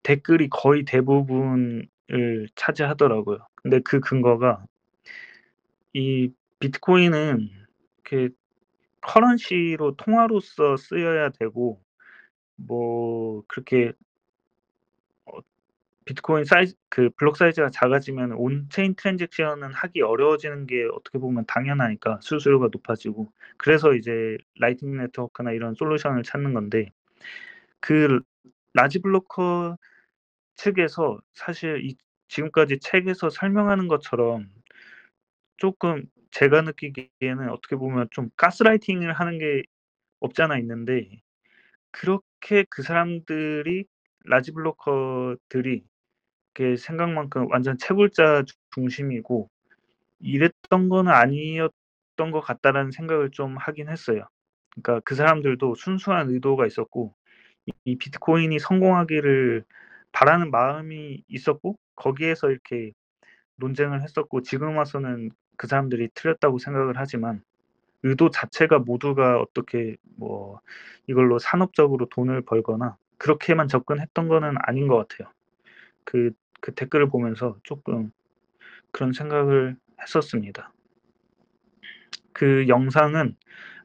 [0.06, 1.88] 댓글이 거의 대부분을
[2.56, 3.40] 차지하더라고요.
[3.56, 4.64] 근데 그 근거가
[5.94, 7.50] 이 비트코인은
[8.04, 8.30] 그
[9.02, 11.82] currency로 통화로서 쓰여야 되고
[12.56, 13.94] 뭐 그렇게
[15.26, 15.40] 어
[16.06, 22.70] 비트코인 사이즈 그 block size가 작아지면 on-chain transaction은 하기 어려워지는 게 어떻게 보면 당연하니까 수수료가
[22.72, 26.92] 높아지고 그래서 이제 Lightning Network나 이런 솔루션을 찾는 건데
[27.80, 28.20] 그
[28.74, 29.78] large blocker
[30.58, 31.96] 측에서 사실 이
[32.30, 34.48] 지금까지 책에서 설명하는 것처럼
[35.58, 39.64] 쪼끔 제가 느끼기에는 어떻게 보면 좀 가스라이팅을 하는 게
[40.22, 41.10] 없지 않아 있는데
[41.92, 43.86] 그렇게 그 사람들이
[44.26, 45.86] large blocker들이
[46.54, 48.44] 그 생각만큼 완전 채굴자
[48.76, 49.50] 중심이고
[50.20, 54.28] 이랬던 거는 아니었던 것 같다라는 생각을 좀 하긴 했어요.
[54.72, 57.16] 그러니까 그 사람들도 순수한 의도가 있었고
[57.68, 59.64] 이 이 비트코인이 성공하기를
[60.16, 62.94] 바라는 마음이 있었고 거기에서 이렇게
[63.58, 67.44] 논쟁을 했었고 지금 와서는 그 사람들이 틀렸다고 생각을 하지만
[68.04, 70.60] 의도 자체가 모두가 어떻게 뭐
[71.08, 75.34] 이걸로 산업적으로 돈을 벌거나 그렇게만 접근했던 거는 아닌 것 같아요.
[76.06, 78.12] 그 그 댓글을 보면서 쪼끔
[78.92, 80.74] 그런 생각을 했었습니다.
[82.34, 83.36] 그 영상은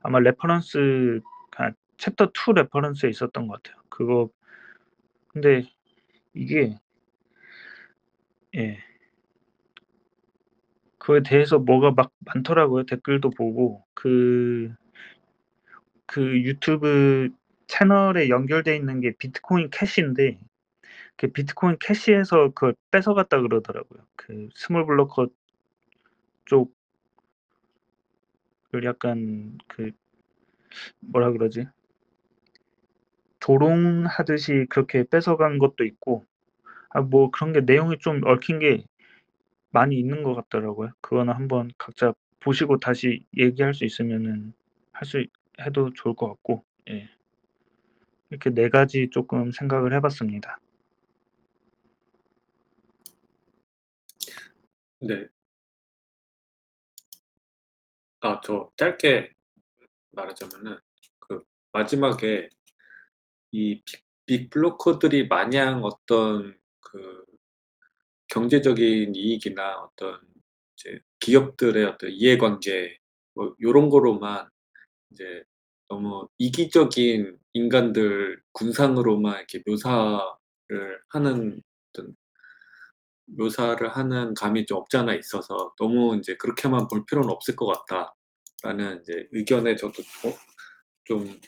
[0.02, 1.20] 아마 reference
[1.56, 3.82] 아 챕터 2 reference에 있었던 것 같아요.
[3.90, 4.30] 그거
[5.28, 5.64] 근데
[6.34, 6.78] 이게
[8.56, 8.78] 예.
[10.98, 12.84] 그거에 대해서 뭐가 막 많더라고요.
[12.84, 14.74] 댓글도 보고 그
[16.10, 17.30] 그 유튜브
[17.68, 20.40] 채널에 연결돼 있는 게 비트코인 캐시인데
[21.16, 24.02] 그 비트코인 캐시에서 그걸 뺏어갔다 그러더라고요.
[24.16, 25.28] 그 small blocker
[26.46, 26.72] 쪽을
[28.84, 29.92] 약간 그
[30.98, 31.66] 뭐라 그러지?
[33.40, 36.24] 조롱하듯이 그렇게 뺏어간 것도 있고
[36.90, 38.84] 아 뭐 그런 게 내용이 좀 얽힌 게
[39.70, 40.90] 많이 있는 것 같더라고요.
[41.02, 44.52] 그거는 한번 각자 보시고 다시 얘기할 수 있으면은
[44.92, 45.24] 할 수
[45.60, 47.08] 해도 좋을 것 같고 예.
[48.30, 50.58] 이렇게 4 가지 쪼끔 생각을 해 봤습니다.
[55.00, 55.28] 네.
[58.20, 59.30] 아 저 짧게
[60.12, 60.78] 말하자면은
[61.20, 62.48] 그 마지막에
[63.52, 67.24] 이 빅 빅블로커들이 마냥 어떤 그
[68.28, 70.20] 경제적인 이익이나 어떤
[70.76, 72.96] 이제 기업들의 어떤 이해관계
[73.34, 74.48] 뭐 요런 거로만
[75.12, 75.44] 이제
[75.88, 82.16] 너무 이기적인 인간들 군상으로만 이렇게 묘사를 하는 어떤
[83.26, 89.00] 묘사를 하는 감이 좀 없지 않아 있어서 '너무 인제 그렇게만 볼 필요는 없을 것 같다.'라는
[89.02, 90.02] 이제 의견에 저도
[91.04, 91.40] 어 좀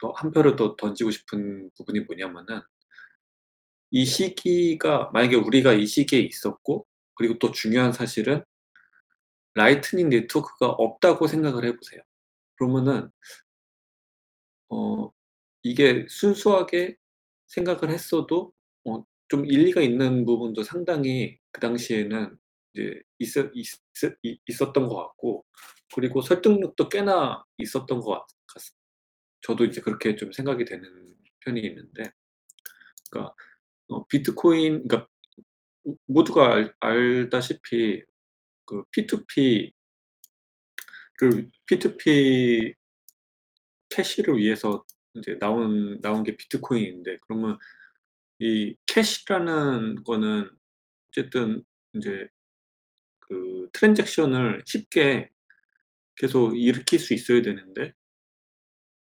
[0.00, 2.60] 더한 표를 더 던지고 싶은 부분이 뭐냐면은
[3.90, 8.42] 이 시기가 만약에 우리가 이 시기에 있었고 그리고 또 중요한 사실은
[9.54, 12.02] Lightning Network가 없다고 생각을 해 보세요.
[12.56, 13.10] 그러면은
[14.68, 15.10] 어
[15.62, 16.96] 이게 순수하게
[17.48, 18.52] 생각을 했어도
[18.84, 22.38] 어 좀 일리가 있는 부분도 상당히 그 당시에는
[22.74, 23.66] 이제 있었 있
[24.46, 25.44] 있었던 것 같고
[25.94, 28.62] 그리고 설득력도 꽤나 있었던 것 같
[29.46, 32.10] 저도 이제 그렇게 좀 생각이 되는 편이 있는데.
[33.10, 33.34] 그러니까
[33.88, 35.08] 어 비트코인 그러니까
[35.84, 38.02] 모 모두가 알 알다시피
[38.66, 39.72] 그 P2P
[41.20, 42.74] 를 P2P
[43.90, 47.58] cash를 위해서 인제 나온 나온 게 비트코인인데 그러면
[48.40, 50.50] 이 cash라는 거는
[51.10, 52.28] 어쨌든 인제
[53.20, 55.30] 그 transaction을 쉽게
[56.16, 57.94] 계속 일으킬 수 있어야 되는데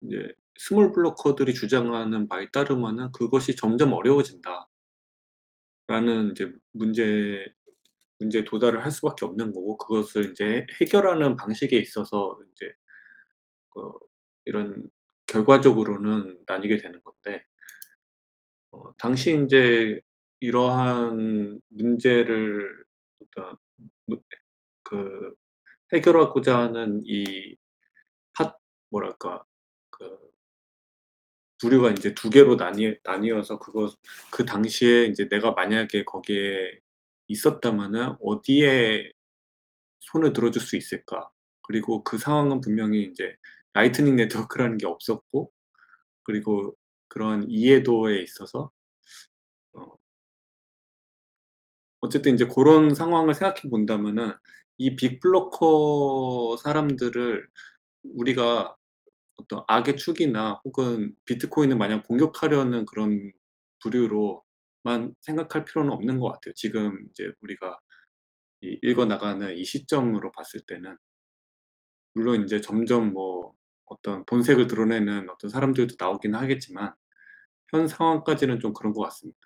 [0.02, 4.68] 이제 small blocker들이 주장하는 바에 따르면은 "그것이 점점 어려워진다."
[5.86, 7.46] 라는 이제 문제
[8.18, 12.72] 문제에 도달을 할 수밖에 없는 거고 그것을 인제 해결하는 방식에 있어서 인제
[13.70, 13.92] 그
[14.46, 14.88] 이런
[15.26, 17.44] 결과적으로는 나뉘게 되는 건데
[18.72, 20.00] 어 당시 인제
[20.40, 22.84] 이러한 문제를
[24.84, 25.34] 뭐그
[25.94, 27.68] 해결하고자 하는 이파
[28.90, 29.47] 뭐랄까 그
[31.60, 33.96] 부류가 인제 2 개로 나뉘 나뉘어서 그것
[34.30, 36.78] 그 당시에 인제 내가 만약에 거기에
[37.28, 39.10] 있었다면은 어디에
[40.00, 41.30] 손을 들어줄 수 있을까?
[41.62, 43.36] 그리고 그 상황은 분명히 인제
[43.74, 45.52] Lightning Network라는 게 없었고
[46.24, 46.76] 그리고
[47.08, 48.70] 그런 이해도에 있어서
[49.74, 49.98] 어
[52.00, 54.32] 어쨌든 인제 고런 상황을 생각해 본다면은
[54.78, 57.46] 이 big blocker 사람들을
[58.04, 58.76] 우리가
[59.38, 63.32] 어떤 악의 축이나 혹은 비트코인을 마냥 공격하려는 그런
[63.82, 66.54] 부류로만 생각할 필요는 없는 것 같아요.
[66.56, 67.78] 지금 이제 우리가
[68.62, 70.96] 이 읽어 나가는 이 시점으로 봤을 때는.
[72.14, 73.54] 물론 인제 점점 뭐
[73.86, 76.92] 어떤 본색을 드러내는 어떤 사람들도 나오긴 하겠지만
[77.70, 79.38] 현 상황까지는 좀 그런 것 같습니다.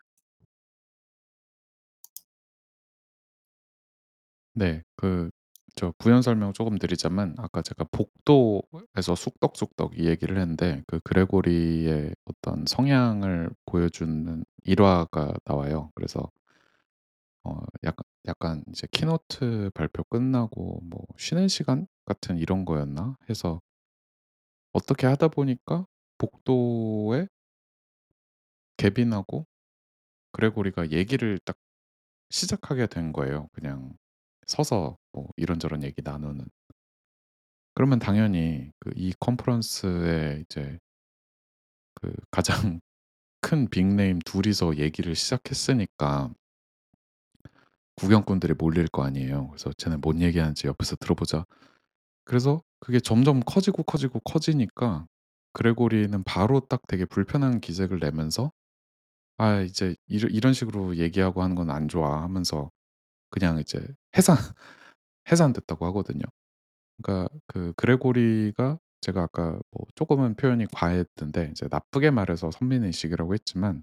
[4.55, 4.83] 네.
[4.97, 5.31] 그
[5.75, 12.65] 저 부연 설명 쪼금 드리자면 아까 제가 복도에서 쑥덕쑥덕 이 얘기를 했는데 그 그레고리의 어떤
[12.67, 15.91] 성향을 보여주는 일화가 나와요.
[15.95, 16.31] 그래서
[17.45, 23.61] 어 약간 약간 이제 keynote 발표 끝나고 뭐 쉬는 시간 같은 이런 거였나 해서
[24.73, 25.87] 어떻게 하다 보니까
[26.19, 27.27] 복도에
[28.77, 29.47] 개빈하고
[30.33, 31.57] 그레고리가 얘기를 딱
[32.31, 33.95] 시작하게 된 거예요 그냥
[34.47, 36.47] 서서 뭐 이런저런 얘기 나누는.
[37.75, 40.79] 그러면 당연히 그 이 컨퍼런스에 이제
[41.95, 42.81] 그 가장
[43.43, 46.33] 큰 빅네임 2 이서 얘기를 시작했으니까
[47.97, 49.49] 구경꾼들이 몰릴 거 아니에요.
[49.49, 51.45] 그래서 '쟤네 뭔 얘기하는지 옆에서 들어보자.'
[52.25, 55.07] 그래서 그게 점점 커지고, 커지고 커지니까
[55.55, 58.53] 그레고리는 바로 딱 되게 불편한 기색을 내면서
[59.39, 62.71] "아 이제 이러 이런 식으로 얘기하고 하는 건 안 좋아." 하면서
[63.31, 63.81] 그냥 이제
[64.19, 64.37] 해산
[65.31, 66.23] 해산됐다고 하거든요.
[67.03, 73.83] 그러니까 그 그레고리가 제가 아까 뭐 쪼금은 표현이 과했던데 이제 나쁘게 말해서 선민의식이라고 했지만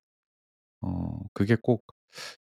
[0.81, 1.85] 어 그게 꼭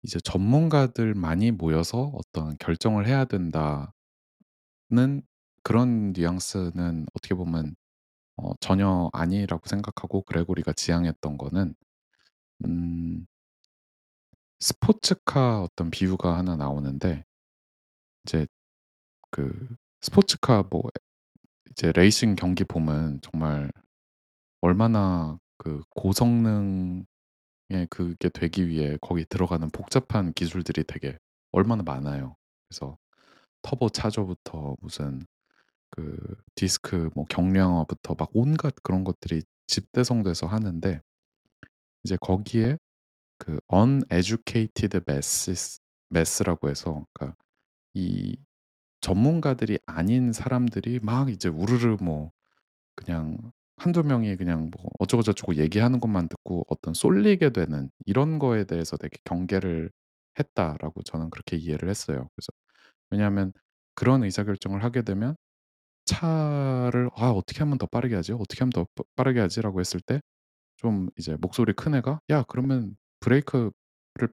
[0.04, 3.92] 이제 '전문가들만이 모여서 어떤 결정을 해야 된다.'는
[5.62, 7.74] 그런 뉘앙스는 어떻게 보면
[8.38, 11.74] 어 전혀 아니라고 생각하고 그레고리가 지향했던 거는
[12.66, 13.26] 음
[14.60, 17.24] 스포츠카 어떤 비유가 하나 나오는데
[18.24, 18.46] 이제
[19.30, 19.68] 그
[20.00, 20.82] 스포츠카 뭐
[21.70, 23.70] 이제 레이싱 경기 보면 정말
[24.60, 27.06] 얼마나 그 고성능의
[27.90, 31.18] 그게 되기 위해 거기 들어가는 복잡한 기술들이 되게
[31.52, 32.36] 얼마나 많아요.
[32.68, 32.98] 그래서
[33.62, 35.26] 터보 차저부터 무슨
[35.90, 36.16] 그
[36.54, 41.00] 디스크 뭐 경량화부터 막 온갖 그런 것들이 집대성돼서 하는데
[42.04, 42.78] 이제 거기에
[43.38, 45.80] 그 uneducated masses
[46.12, 47.36] mass라고 해서 그러니까
[47.94, 48.36] 이
[49.00, 52.32] 전문가들이 아닌 사람들이 막 이제 우르르 뭐
[52.96, 53.38] 그냥
[53.78, 59.18] 1-2 명이 그냥 뭐 어쩌고저쩌고 얘기하는 것만 듣고 어떤 쏠리게 되는 이런 거에 대해서 되게
[59.24, 59.90] 경계를
[60.38, 62.28] 했다라고 저는 그렇게 이해를 했어요.
[62.36, 62.48] 그래서
[63.10, 63.52] 왜냐하면
[63.96, 65.36] 그런 의사결정을 하게 되면
[66.06, 68.32] 차를 '아 어떻게 하면 더 빠르게 하지?
[68.32, 70.20] 어떻게 하면 더 빠 빠르게 하지?'라고 했을 때
[70.76, 73.72] 좀 이제 목소리 큰 애가 "야 그러면 브레이크를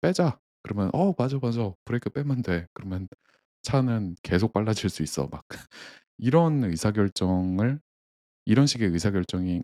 [0.02, 1.74] 빼자." 그러면 "어 맞아, 맞아.
[1.86, 2.68] 브레이크 빼면 돼.
[2.74, 3.08] 그러면
[3.68, 5.46] 차는 계속 빨라질 수 있어." 막
[6.20, 7.80] 이런 의사결정을
[8.46, 9.64] 이런 식의 의사결정이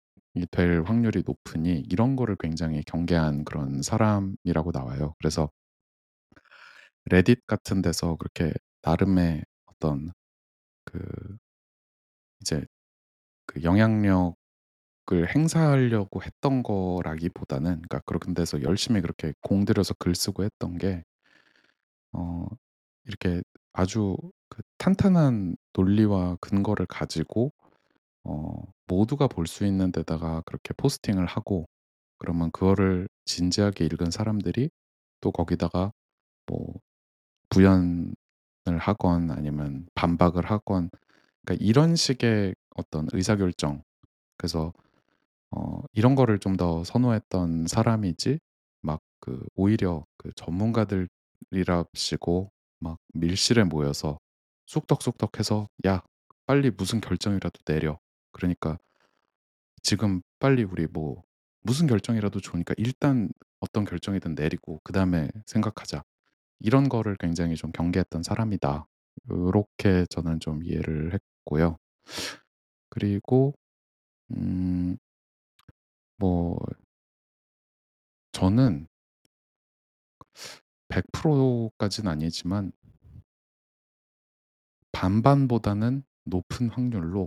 [0.51, 5.15] 될 확률이 높으니 이런 거를 굉장히 경계한 그런 사람이라고 나와요.
[5.19, 5.49] 그래서
[7.05, 10.11] 레딧 같은 데서 그렇게 나름의 어떤
[10.85, 10.99] 그
[12.41, 12.65] 이제
[13.47, 14.35] 그 영향력을
[15.35, 21.03] 행사하려고 했던 거라기보다는 그러니까 그런 데서 열심히 그렇게 공들여서 글 쓰고 했던 게
[22.13, 22.47] 어
[23.05, 23.41] 이렇게
[23.73, 24.17] 아주
[24.49, 27.51] 그 탄탄한 논리와 근거를 가지고
[28.25, 31.67] 어 모두가 볼 수 있는 데다가 그렇게 포스팅을 하고
[32.19, 34.69] 그러면 그거를 진지하게 읽은 사람들이
[35.21, 35.91] 또 거기다가
[36.47, 36.75] 뭐
[37.49, 38.13] 부연을
[38.79, 40.89] 하건 아니면 반박을 하건
[41.45, 43.83] 그러니까 이런 식의 어떤 의사결정.
[44.37, 44.73] 그래서
[45.51, 48.39] 어 이런 거를 좀 더 선호했던 사람이지
[48.83, 52.51] 막 그 오히려 그 전문가들이랍시고
[52.83, 54.19] 막 밀실에 모여서
[54.67, 56.03] 쑥덕쑥덕해서 "야
[56.47, 57.99] 빨리 무슨 결정이라도 내려.
[58.33, 58.79] 그러니까
[59.81, 61.23] 지금 빨리 우리 뭐
[61.61, 63.29] 무슨 결정이라도 좋으니까 일단
[63.59, 66.03] 어떤 결정이든 내리고 그다음에 생각하자."
[66.61, 68.87] 이런 거를 굉장히 좀 경계했던 사람이다.
[69.31, 71.77] 요렇게 저는 좀 이해를 했고요.
[72.89, 73.53] 그리고
[74.31, 74.97] 음
[76.17, 76.57] 뭐
[78.33, 78.87] 저는
[80.93, 82.71] 100% 까진 아니지만
[84.91, 87.25] 반반보다는 높은 확률로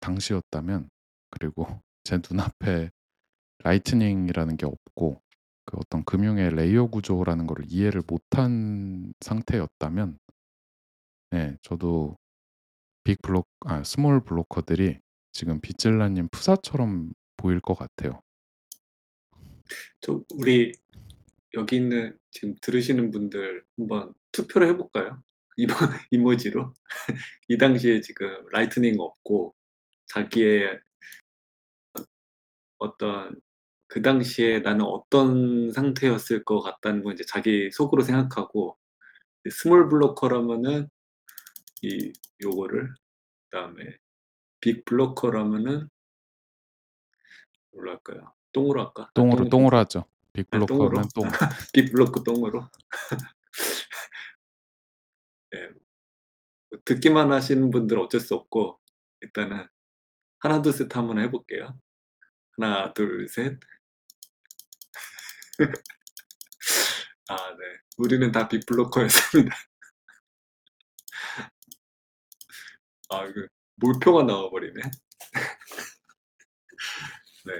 [0.00, 0.90] 당시였다면
[1.30, 1.66] 그리고
[2.02, 2.90] 제 눈앞에
[3.58, 5.22] Lightning이라는 게 없고
[5.66, 10.18] 그 어떤 금융의 layer 구조라는 거를 이해를 못한 상태였다면
[11.30, 12.16] 네 저도
[13.04, 14.98] big block 아 small blocker들이
[15.32, 18.20] 지금 빗젤라님 프사처럼 보일 것 같아요.
[20.00, 20.72] 저 우리
[21.54, 25.22] 여기 있는 지금 들으시는 분들 한번 투표를 해 볼까요?
[25.56, 25.76] 이번
[26.10, 26.74] 이모지로.
[27.48, 29.54] 이 당시에 지금 Lightning 없고
[30.06, 30.80] 자기의
[32.78, 33.40] 어떤
[33.88, 38.76] 그 당시에 '나는 어떤 상태였을 것 같다.'는 걸 이제 자기 속으로 생각하고
[39.46, 40.88] 이 small blocker라면은
[41.82, 42.94] 이 요거를
[43.50, 43.96] 그다음에
[44.60, 45.88] big blocker라면은
[47.72, 48.32] 뭘로 할까요?
[48.52, 49.04] 똥으로 할까?
[49.04, 50.04] 아 똥으로 똥으로 좀 하죠.
[50.44, 51.02] 빅아 똥으로?
[51.14, 51.24] 똥.
[51.72, 52.68] 빅 블로커 똥으로?
[55.52, 55.68] 네.
[56.70, 58.80] 뭐 듣기만 하시는 분들은 어쩔 수 없고
[59.22, 59.66] 일단은
[60.40, 61.78] 하나 둘 셋 한번 해 볼게요.
[62.58, 63.58] 하나 둘 셋.
[67.28, 67.64] 아 네.
[67.98, 69.54] 우리는 다 빅 블로커였습니다.
[73.10, 74.80] 아 이거 몰표가 나와 버리네.
[77.46, 77.52] 네.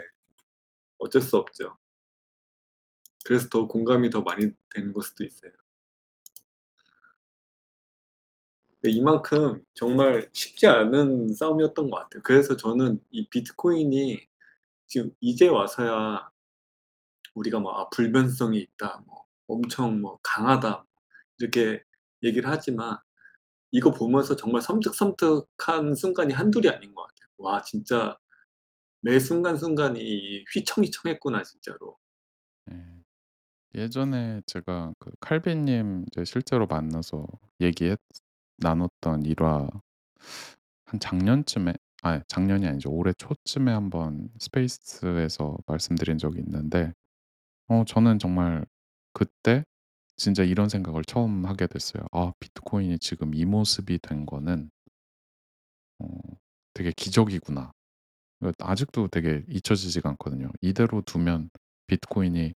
[0.99, 1.79] 어쩔 수 없죠.
[3.29, 5.53] 그래서 더 공감이 더 많이 되는 걸 수도 있어요.
[8.83, 12.23] 네 이만큼 정말 쉽지 않은 싸움이었던 것 같아요.
[12.23, 14.21] 그래서 저는 이 비트코인이
[14.87, 16.31] 지금 이제 와서야
[17.35, 20.85] 우리가 뭐 "아 불변성이 있다." 뭐 "엄청 뭐 강하다."
[21.41, 21.83] 이렇게
[22.23, 22.99] 얘기를 하지만
[23.73, 27.29] 이거 보면서 정말 섬뜩섬뜩한 순간이 한둘이 아닌 것 같아요.
[27.39, 28.19] '와 진짜
[29.03, 31.99] 매 순간 순간이 휘청휘청했구나 진짜로.'
[32.73, 32.98] 예.
[33.79, 37.27] 예전에 제가 그 칼빈님 이제 실제로 만나서
[37.61, 37.99] 얘기했
[38.59, 39.69] 나눴던 일화
[40.87, 42.91] 한 작년쯤에 아 작년이 아니죠.
[42.91, 46.93] 올해 초쯤에 한번 스페이스에서 말씀드린 적이 있는데
[47.69, 48.67] 어 저는 정말
[49.15, 49.65] 그때
[50.17, 52.05] 진짜 이런 생각을 처음 하게 됐어요.
[52.13, 54.71] '아 비트코인이 지금 이 모습이 된 거는'
[56.01, 56.07] '어
[56.75, 57.73] 되게 기적이구나.'
[58.41, 60.51] 그 아직도 되게 잊혀지지가 않거든요.
[60.63, 61.51] '이대로 두면
[61.89, 62.55] 비트코인이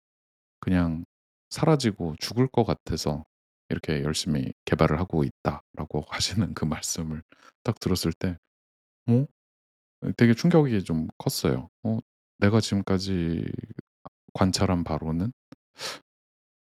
[0.61, 1.05] 그냥
[1.51, 3.25] 사라지고 죽을 것 같아서
[3.71, 7.23] 이렇게 열심히 개발을 하고 있다.'라고 하시는 그 말씀을
[7.65, 9.27] 딱 들었을 때어어
[10.17, 11.69] 되게 충격이 좀 컸어요.
[11.85, 11.99] 어
[12.39, 13.45] 내가 지금까지
[14.35, 15.33] 관찰한 바로는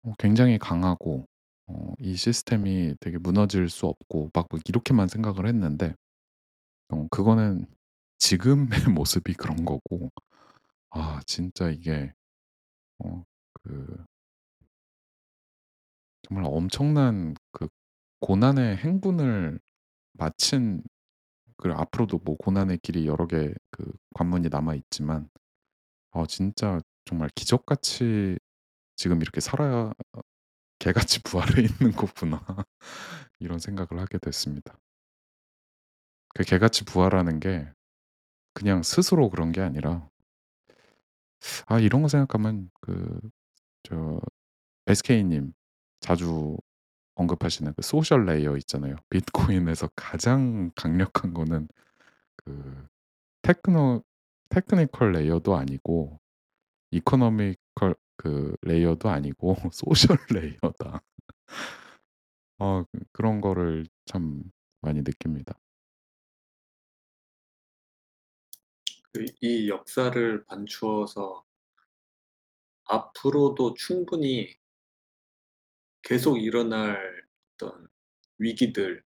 [0.04, 1.26] 어 굉장히 강하고
[1.68, 5.94] 어 이 시스템이 되게 무너질 수 없고 막 뭐 이렇게만 생각을 했는데
[6.90, 7.68] 어 그거는
[8.20, 10.12] 지금의 모습이 그런 거고
[10.92, 12.14] 아 진짜 이게
[13.00, 13.24] 어
[13.64, 14.06] 그
[16.30, 17.68] 정말 엄청난 그
[18.22, 19.60] 고난의 행군을
[20.14, 20.84] 마친
[21.58, 25.30] 그리고 앞으로도 뭐 고난의 길이 여러 개 그 관문이 남아 있지만
[26.12, 28.40] 어 진짜 정말 '기적같이
[28.98, 29.94] 지금 이렇게 살아
[30.80, 32.46] 개같이 부활해 있는 거구나.'
[33.40, 34.80] 이런 생각을 하게 됐습니다.
[36.34, 37.68] 그 개같이 부활하는 게
[38.54, 40.10] 그냥 스스로 그런 게 아니라
[41.68, 43.20] 아 이런 거 생각하면 그
[43.84, 44.20] 저
[44.88, 45.54] SK님
[46.02, 46.58] 자주
[47.16, 48.96] 언급하시는 그 social layer 있잖아요.
[49.10, 51.68] 비트코인에서 가장 강력한 거는
[52.38, 52.88] 그
[53.44, 54.04] techno
[54.50, 56.20] technical layer도 아니고
[56.92, 61.02] economical 그 layer도 아니고 social layer다.
[62.60, 64.44] 어 그 그런 거를 참
[64.82, 65.60] 많이 느낍니다.
[69.14, 71.46] 그 이 역사를 반추어서
[72.86, 74.59] 앞으로도 충분히
[76.02, 77.24] 계속 일어날
[77.54, 77.88] 어떤
[78.38, 79.04] 위기들.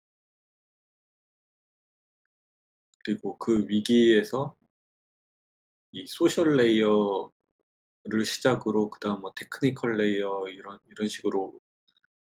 [3.05, 4.57] 그리고 그 위기에서
[5.93, 11.61] 이 social layer를 시작으로 그다음 뭐 technical layer 이런 이런 식으로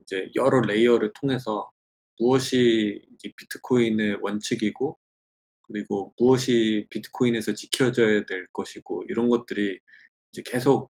[0.00, 1.70] 이제 여러 layer를 통해서
[2.18, 4.98] 무엇이 이제 비트코인의 원칙이고
[5.62, 9.78] 그리고 무엇이 비트코인에서 지켜져야 될 것이고 이런 것들이
[10.32, 10.92] 이제 계속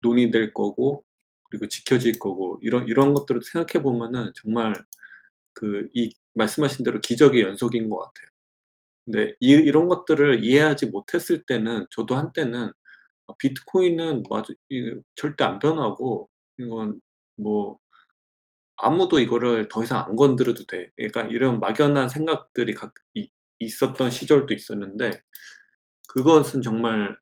[0.00, 1.04] 논의될 거고
[1.52, 4.74] 그리고 지켜질 거고 이런 이런 것들을 생각해 보면은 정말
[5.54, 8.28] 그 이 말씀하신 대로 기적의 연속인 것 같아요.
[9.06, 12.70] 근데 이 이런 것들을 이해하지 못했을 때는 저도 한때는
[13.28, 14.24] 아 비트코인은
[14.70, 16.28] 이 절대 안 변하고
[16.58, 17.00] 이건
[17.36, 17.78] 뭐
[18.76, 20.90] 아무도 이거를 더 이상 안 건드려도 돼.
[21.00, 23.30] 약간 이런 막연한 생각들이 각있
[23.60, 25.22] 있었던 시절도 있었는데
[26.08, 27.16] 그것은 정말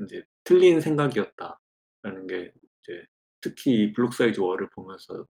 [0.00, 2.52] 인제 '틀린 생각이었다.'라는 게
[2.82, 3.06] 이제
[3.42, 5.26] 특히 이 블록 사이즈 월을 보면서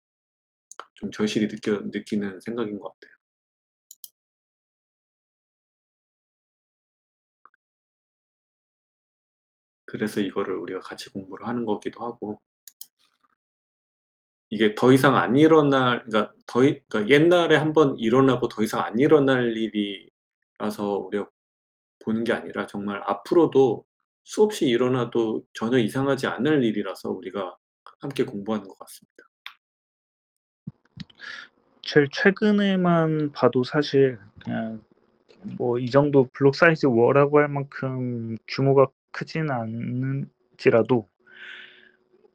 [0.96, 3.20] 좀 절실히 느껴 느끼는 생각인 것 같아요.
[9.86, 12.40] 그래서 이거를 우리가 같이 공부를 하는 거기도 하고
[14.50, 19.56] 이게 더 이상 안 일어날 그러니까 더이 그러니까 옛날에 1번 일어나고 더 이상 안 일어날
[19.56, 21.30] 일이라서 우리가
[22.06, 23.86] 보는 게 아니라 정말 앞으로도
[24.24, 27.58] 수없이 일어나도 전혀 이상하지 않을 일이라서 우리가
[28.00, 29.24] 함께 공부하는 것 같습니다.
[31.82, 34.82] 제일 최근에만 봐도 사실 그냥
[35.58, 41.08] 뭐 이 정도 블록 사이즈 워라고 할 만큼 규모가 크진 않을지라도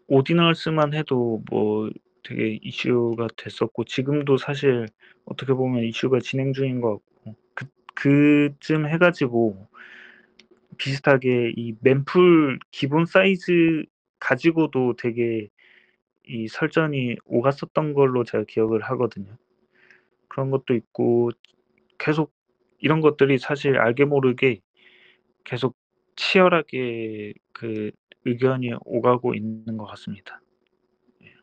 [0.07, 1.91] 오디널스만 해도 뭐
[2.23, 4.87] 되게 이슈가 됐었고 지금도 사실
[5.27, 9.69] 어떻게 보면 이슈가 진행 중인 것 같고 그 그쯤 해 가지고
[10.79, 13.85] 비슷하게 이 멤풀 기본 사이즈
[14.19, 15.49] 가지고도 되게
[16.27, 19.37] 이 설전이 오갔었던 걸로 제가 기억을 하거든요.
[20.29, 21.31] 그런 것도 있고
[21.99, 22.33] 계속
[22.79, 24.61] 이런 것들이 사실 알게 모르게
[25.45, 25.77] 계속
[26.17, 27.91] 치열하게 그
[28.25, 30.41] 의견이 오가고 있는 것 같습니다.
[31.23, 31.35] 예.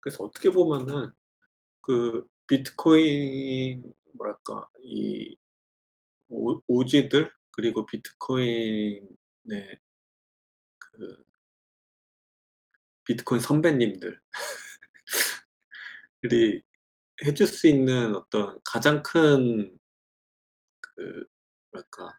[0.00, 1.10] 그래서 어떻게 보면은
[1.82, 3.82] 그 비트코인
[4.14, 5.36] 뭐랄까 이
[6.30, 9.08] 오 오지들 그리고 비트코인의
[10.78, 11.24] 그
[13.04, 14.20] 비트코인 선배님들.
[16.22, 16.62] 들이
[17.24, 19.78] 해줄 수 있는 어떤 가장 큰
[20.80, 21.26] 그
[21.72, 22.12] 뭐랄까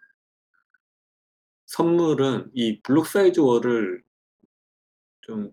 [1.68, 4.04] 선물은 이 블록 사이즈 월을
[5.22, 5.52] 좀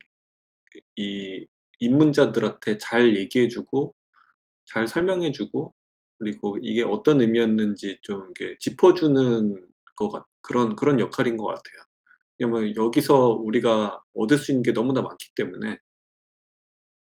[0.97, 1.47] 이
[1.81, 3.95] 입문자들한테 잘 얘기해 주고
[4.65, 5.75] 잘 설명해 주고
[6.19, 11.83] 그리고 이게 어떤 의미였는지 좀 이렇게 짚어 주는 것 같 그런 그런 역할인 것 같아요.
[12.39, 15.79] 왜냐면 여기서 우리가 얻을 수 있는 게 너무나 많기 때문에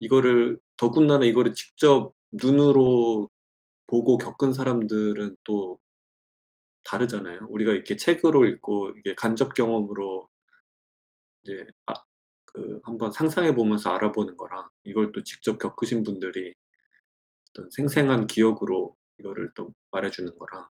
[0.01, 3.31] 이거를 더군다나 이거를 직접 눈으로
[3.87, 5.79] 보고 겪은 사람들은 또
[6.85, 7.47] 다르잖아요.
[7.49, 10.29] 우리가 이렇게 책으로 읽고 이게 간접 경험으로
[11.43, 11.95] 이제 아
[12.55, 16.55] 그 한번 상상해 보면서 알아보는 거랑 이걸 또 직접 겪으신 분들이
[17.55, 20.67] 어떤 생생한 기억으로 이거를 또 말해 주는 거랑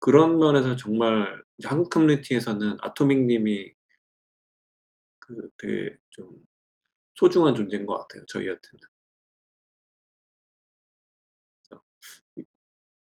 [0.00, 3.72] 그런 면에서 정말 한국 커뮤니티에서는 아토믹 님이
[5.20, 6.44] 그 되게 좀
[7.16, 8.80] 소중한 존재인 것 같아요, 저희한테는.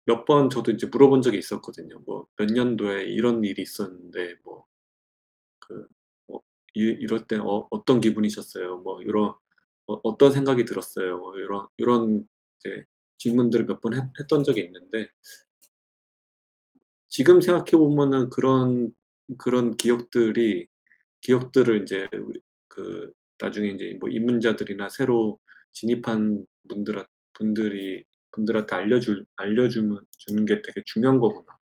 [0.05, 1.99] 몇 번 저도 이제 물어본 적이 있었거든요.
[2.05, 4.65] 뭐 "몇 년도에 이런 일이 있었는데 뭐
[5.61, 5.87] 그
[6.29, 6.41] 뭐
[6.75, 9.35] 이 이럴 때 어 어떤 기분이셨어요?" 뭐 요런"
[9.87, 11.33] 어 어떤 생각이 들었어요?" 뭐
[11.79, 12.27] 요런
[12.59, 12.85] 이제
[13.17, 15.09] 질문들을 몇번했 했던 적이 있는데
[17.09, 18.91] 지금 생각해 보면은 그런
[19.37, 20.67] 그런 기억들이
[21.21, 21.85] 기억들을
[22.23, 25.39] 우리 그 나중에 인제 뭐 입문자들이나 새로
[25.73, 31.57] 진입한 분들한 분들이 분들한테 알려줄 알려주면 주는 게 되게 중요한 거구나.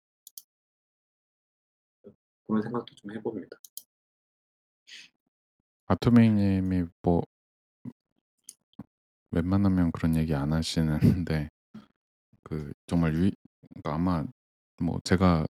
[2.47, 3.57] 그런 생각도 좀 해 봅니다.
[5.87, 7.23] 아토믹 님이 뭐
[9.35, 11.49] 웬만하면 그런 얘기 안 하시는데
[12.43, 13.31] 그 정말 유이
[13.69, 14.25] 그러니까 아마
[14.81, 15.45] 뭐 제가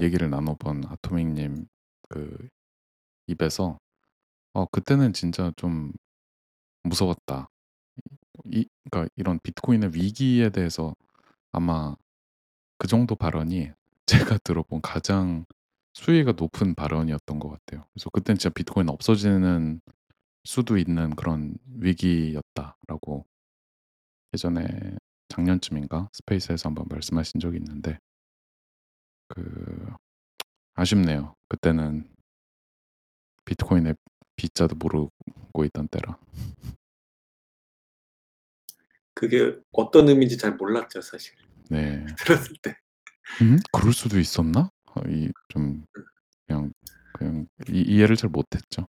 [0.00, 1.66] 얘기를 나눠 본 아토믹 님
[2.08, 2.48] 그
[3.28, 3.78] 입에서
[4.54, 5.92] 어 그때는 진짜 좀
[6.84, 7.50] 무서웠다.
[8.52, 10.94] 이 그러니까 이런 비트코인의 위기에 대해서
[11.52, 11.96] 아마
[12.78, 13.70] 그 정도 발언이
[14.06, 15.46] 제가 들어본 가장
[15.94, 17.86] 수위가 높은 발언이었던 것 같아요.
[17.94, 19.80] 그래서 그땐 진짜 '비트코인 없어지는
[20.46, 23.26] 수도 있는 그런 위기였다.'라고
[24.34, 24.66] 예전에
[25.28, 27.98] 작년쯤인가 스페이스에서 한번 말씀하신 적이 있는데
[29.28, 29.86] 그
[30.74, 31.34] 아쉽네요.
[31.48, 32.08] 그때는
[33.44, 33.94] 비트코인의
[34.36, 36.18] 비자도 모르고 있던 때라.
[39.14, 41.34] 그게 어떤 의미인지 잘 몰랐죠, 사실.
[41.70, 42.04] 네.
[42.50, 42.76] 들었을 때.
[43.42, 43.58] '음?
[43.72, 45.84] 그럴 수도 있었나?' 어 이 좀
[46.46, 46.72] 그냥
[47.16, 48.86] 그냥 이 이해를 잘 못했죠.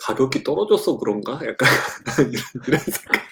[0.00, 1.68] '가격이 떨어져서 그런가?' 약간
[2.32, 3.22] 이런 이런 생각도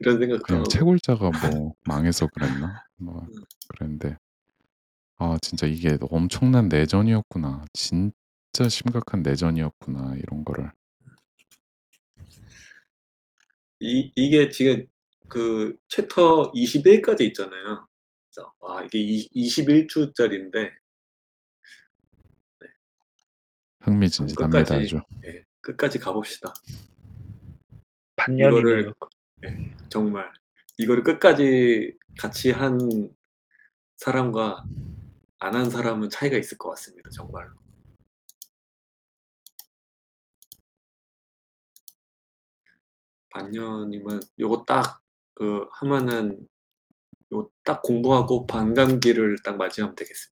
[0.00, 0.64] 이런 생각도 그냥.
[0.64, 2.82] 채굴자가 뭐 망해서 그랬나?
[2.96, 3.44] 뭐 음.
[3.68, 4.16] 그랬는데
[5.18, 7.64] 아 진짜 이게 엄청난 내전이었구나.
[7.72, 10.70] 진짜 심각한 내전이었구나 이런 거를.
[13.80, 14.86] 이 이게 지금
[15.28, 17.86] 그 챕터 21 까지 있잖아요.
[18.30, 18.98] 그래서 와 이게
[19.34, 20.62] 이21 주짜리인데
[22.60, 22.68] 네.
[23.75, 24.96] 그럼 흥미진진합니다 끝까지.
[25.24, 26.52] 예 끝까지 가 봅시다.
[28.16, 28.48] 반년이네요.
[28.58, 28.94] 이거를
[29.44, 30.30] 예 정말
[30.78, 32.78] 이거를 끝까지 같이 한
[33.96, 34.64] 사람과
[35.38, 37.52] 안 한 사람은 차이가 있을 것 같습니다, 정말로.
[43.30, 45.02] 반년이면 요거 딱
[45.34, 46.48] 그 하면은
[47.30, 50.35] 요거 딱 공부하고 반감기를 딱 맞이하면 되겠습니다.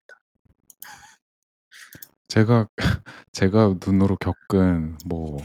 [2.30, 2.68] 제가
[3.32, 5.38] 제가 눈으로 겪은 뭐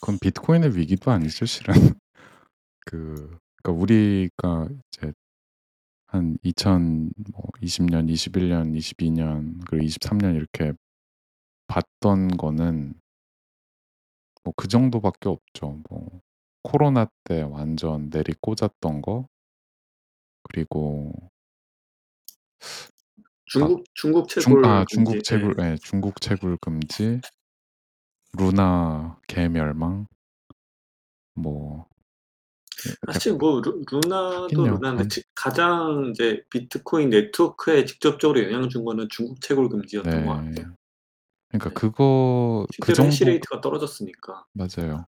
[0.00, 1.74] 그건 비트코인의 위기도 아니죠, 실은.
[2.86, 5.12] 그 그러니까 우리가 이제
[6.08, 10.72] 한 2000뭐 20년, 21년, 22년 그리고 23년 이렇게
[11.68, 12.94] 봤던 거는
[14.44, 15.82] 뭐 그 정도밖에 없죠.
[15.90, 16.20] 뭐
[16.62, 19.28] 코로나 때 완전 내리꽂았던 거
[20.42, 21.12] 그리고
[23.46, 24.94] 중국 중국 중 채굴 아 금지.
[24.94, 25.20] 중국 예.
[25.22, 27.20] 채굴 예 중국 채굴 금지
[28.36, 30.06] 루나 개멸망
[31.34, 31.82] 뭐 예
[33.02, 34.48] 약간 사실 뭐 루 루나도.
[34.52, 40.42] 루나인데 그건 지 가장 이제 비트코인 네트워크에 직접적으로 영향을 준 거는 중국 채굴 금지였던 것
[40.42, 40.50] 네.
[40.50, 40.74] 같아요.
[41.48, 41.74] 그러니까 네.
[41.74, 44.44] 그거 그 실제로 hash 정도 rate가 떨어졌으니까.
[44.52, 45.06] 맞아요.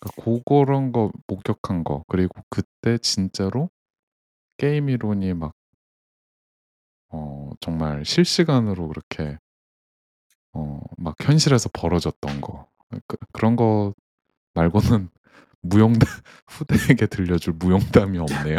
[0.00, 3.70] 그러니까 고거런 거 목격한 거 그리고 그때 진짜로
[4.56, 5.52] 게임 이론이 막
[7.14, 9.38] 어 정말 실시간으로 그렇게
[10.52, 12.68] 어 막 현실에서 벌어졌던 거.
[13.06, 13.94] 그 그런 거
[14.54, 15.10] 말고는
[15.62, 16.08] 무용담
[16.48, 18.58] 후대에게 들려줄 무용담이 없네요.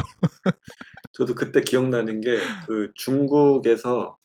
[1.14, 2.38] 저도 그때 기억나는 게
[2.68, 4.18] 그 중국에서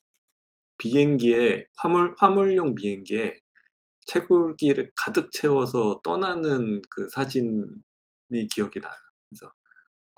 [0.79, 3.39] 비행기에 화물 화물용 비행기에
[4.07, 7.49] 채굴기를 가득 채워서 떠나는 그 사진이
[8.55, 8.95] 기억이 나요.
[9.31, 9.53] 그래서'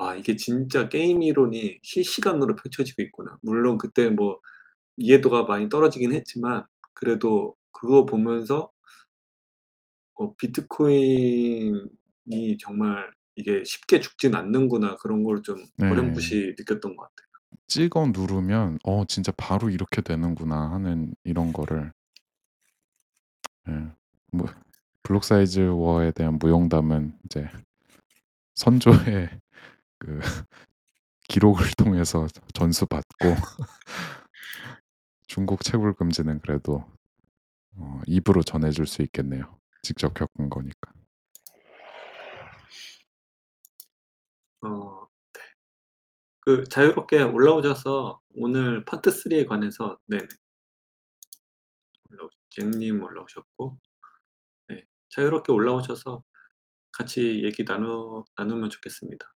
[0.03, 4.41] 아 이게 진짜 게임 이론이 실시간으로 펼쳐지고 있구나.' 물론 그때 뭐
[4.99, 8.71] 이해도가 많이 떨어지긴 했지만 그래도 그거 보면서
[10.15, 11.89] 어 '비트코인이
[12.61, 15.91] 정말 이게 쉽게 죽진 않는구나.' 그런 걸 좀 네.
[15.91, 17.27] 어렴풋이 느꼈던 것 같아요.
[17.67, 21.93] 찍어 누르면 '어 진짜 바로 이렇게 되는구나.' 하는 이런 거를
[23.69, 23.73] 예.
[24.33, 24.47] 뭐
[25.03, 27.49] 블록 사이즈 워에 대한 무용담은 이제
[28.55, 29.31] 선조의
[30.03, 30.19] 그
[31.29, 33.37] 기록을 통해서 전수 받고
[35.29, 36.85] 중국 채굴 금지는 그래도
[37.77, 39.59] 어 입으로 전해 줄 수 있겠네요.
[39.83, 40.93] 직접 겪은 거니까.
[44.63, 45.41] 어 네.
[46.41, 49.99] 그 자유롭게 올라오셔서 오늘 파트 3에 관해서.
[52.11, 53.79] 올라오 잭님 올라오셨고
[54.69, 56.25] 네 자유롭게 올라오셔서
[56.93, 59.33] 같이 얘기 나누 나누면 좋겠습니다.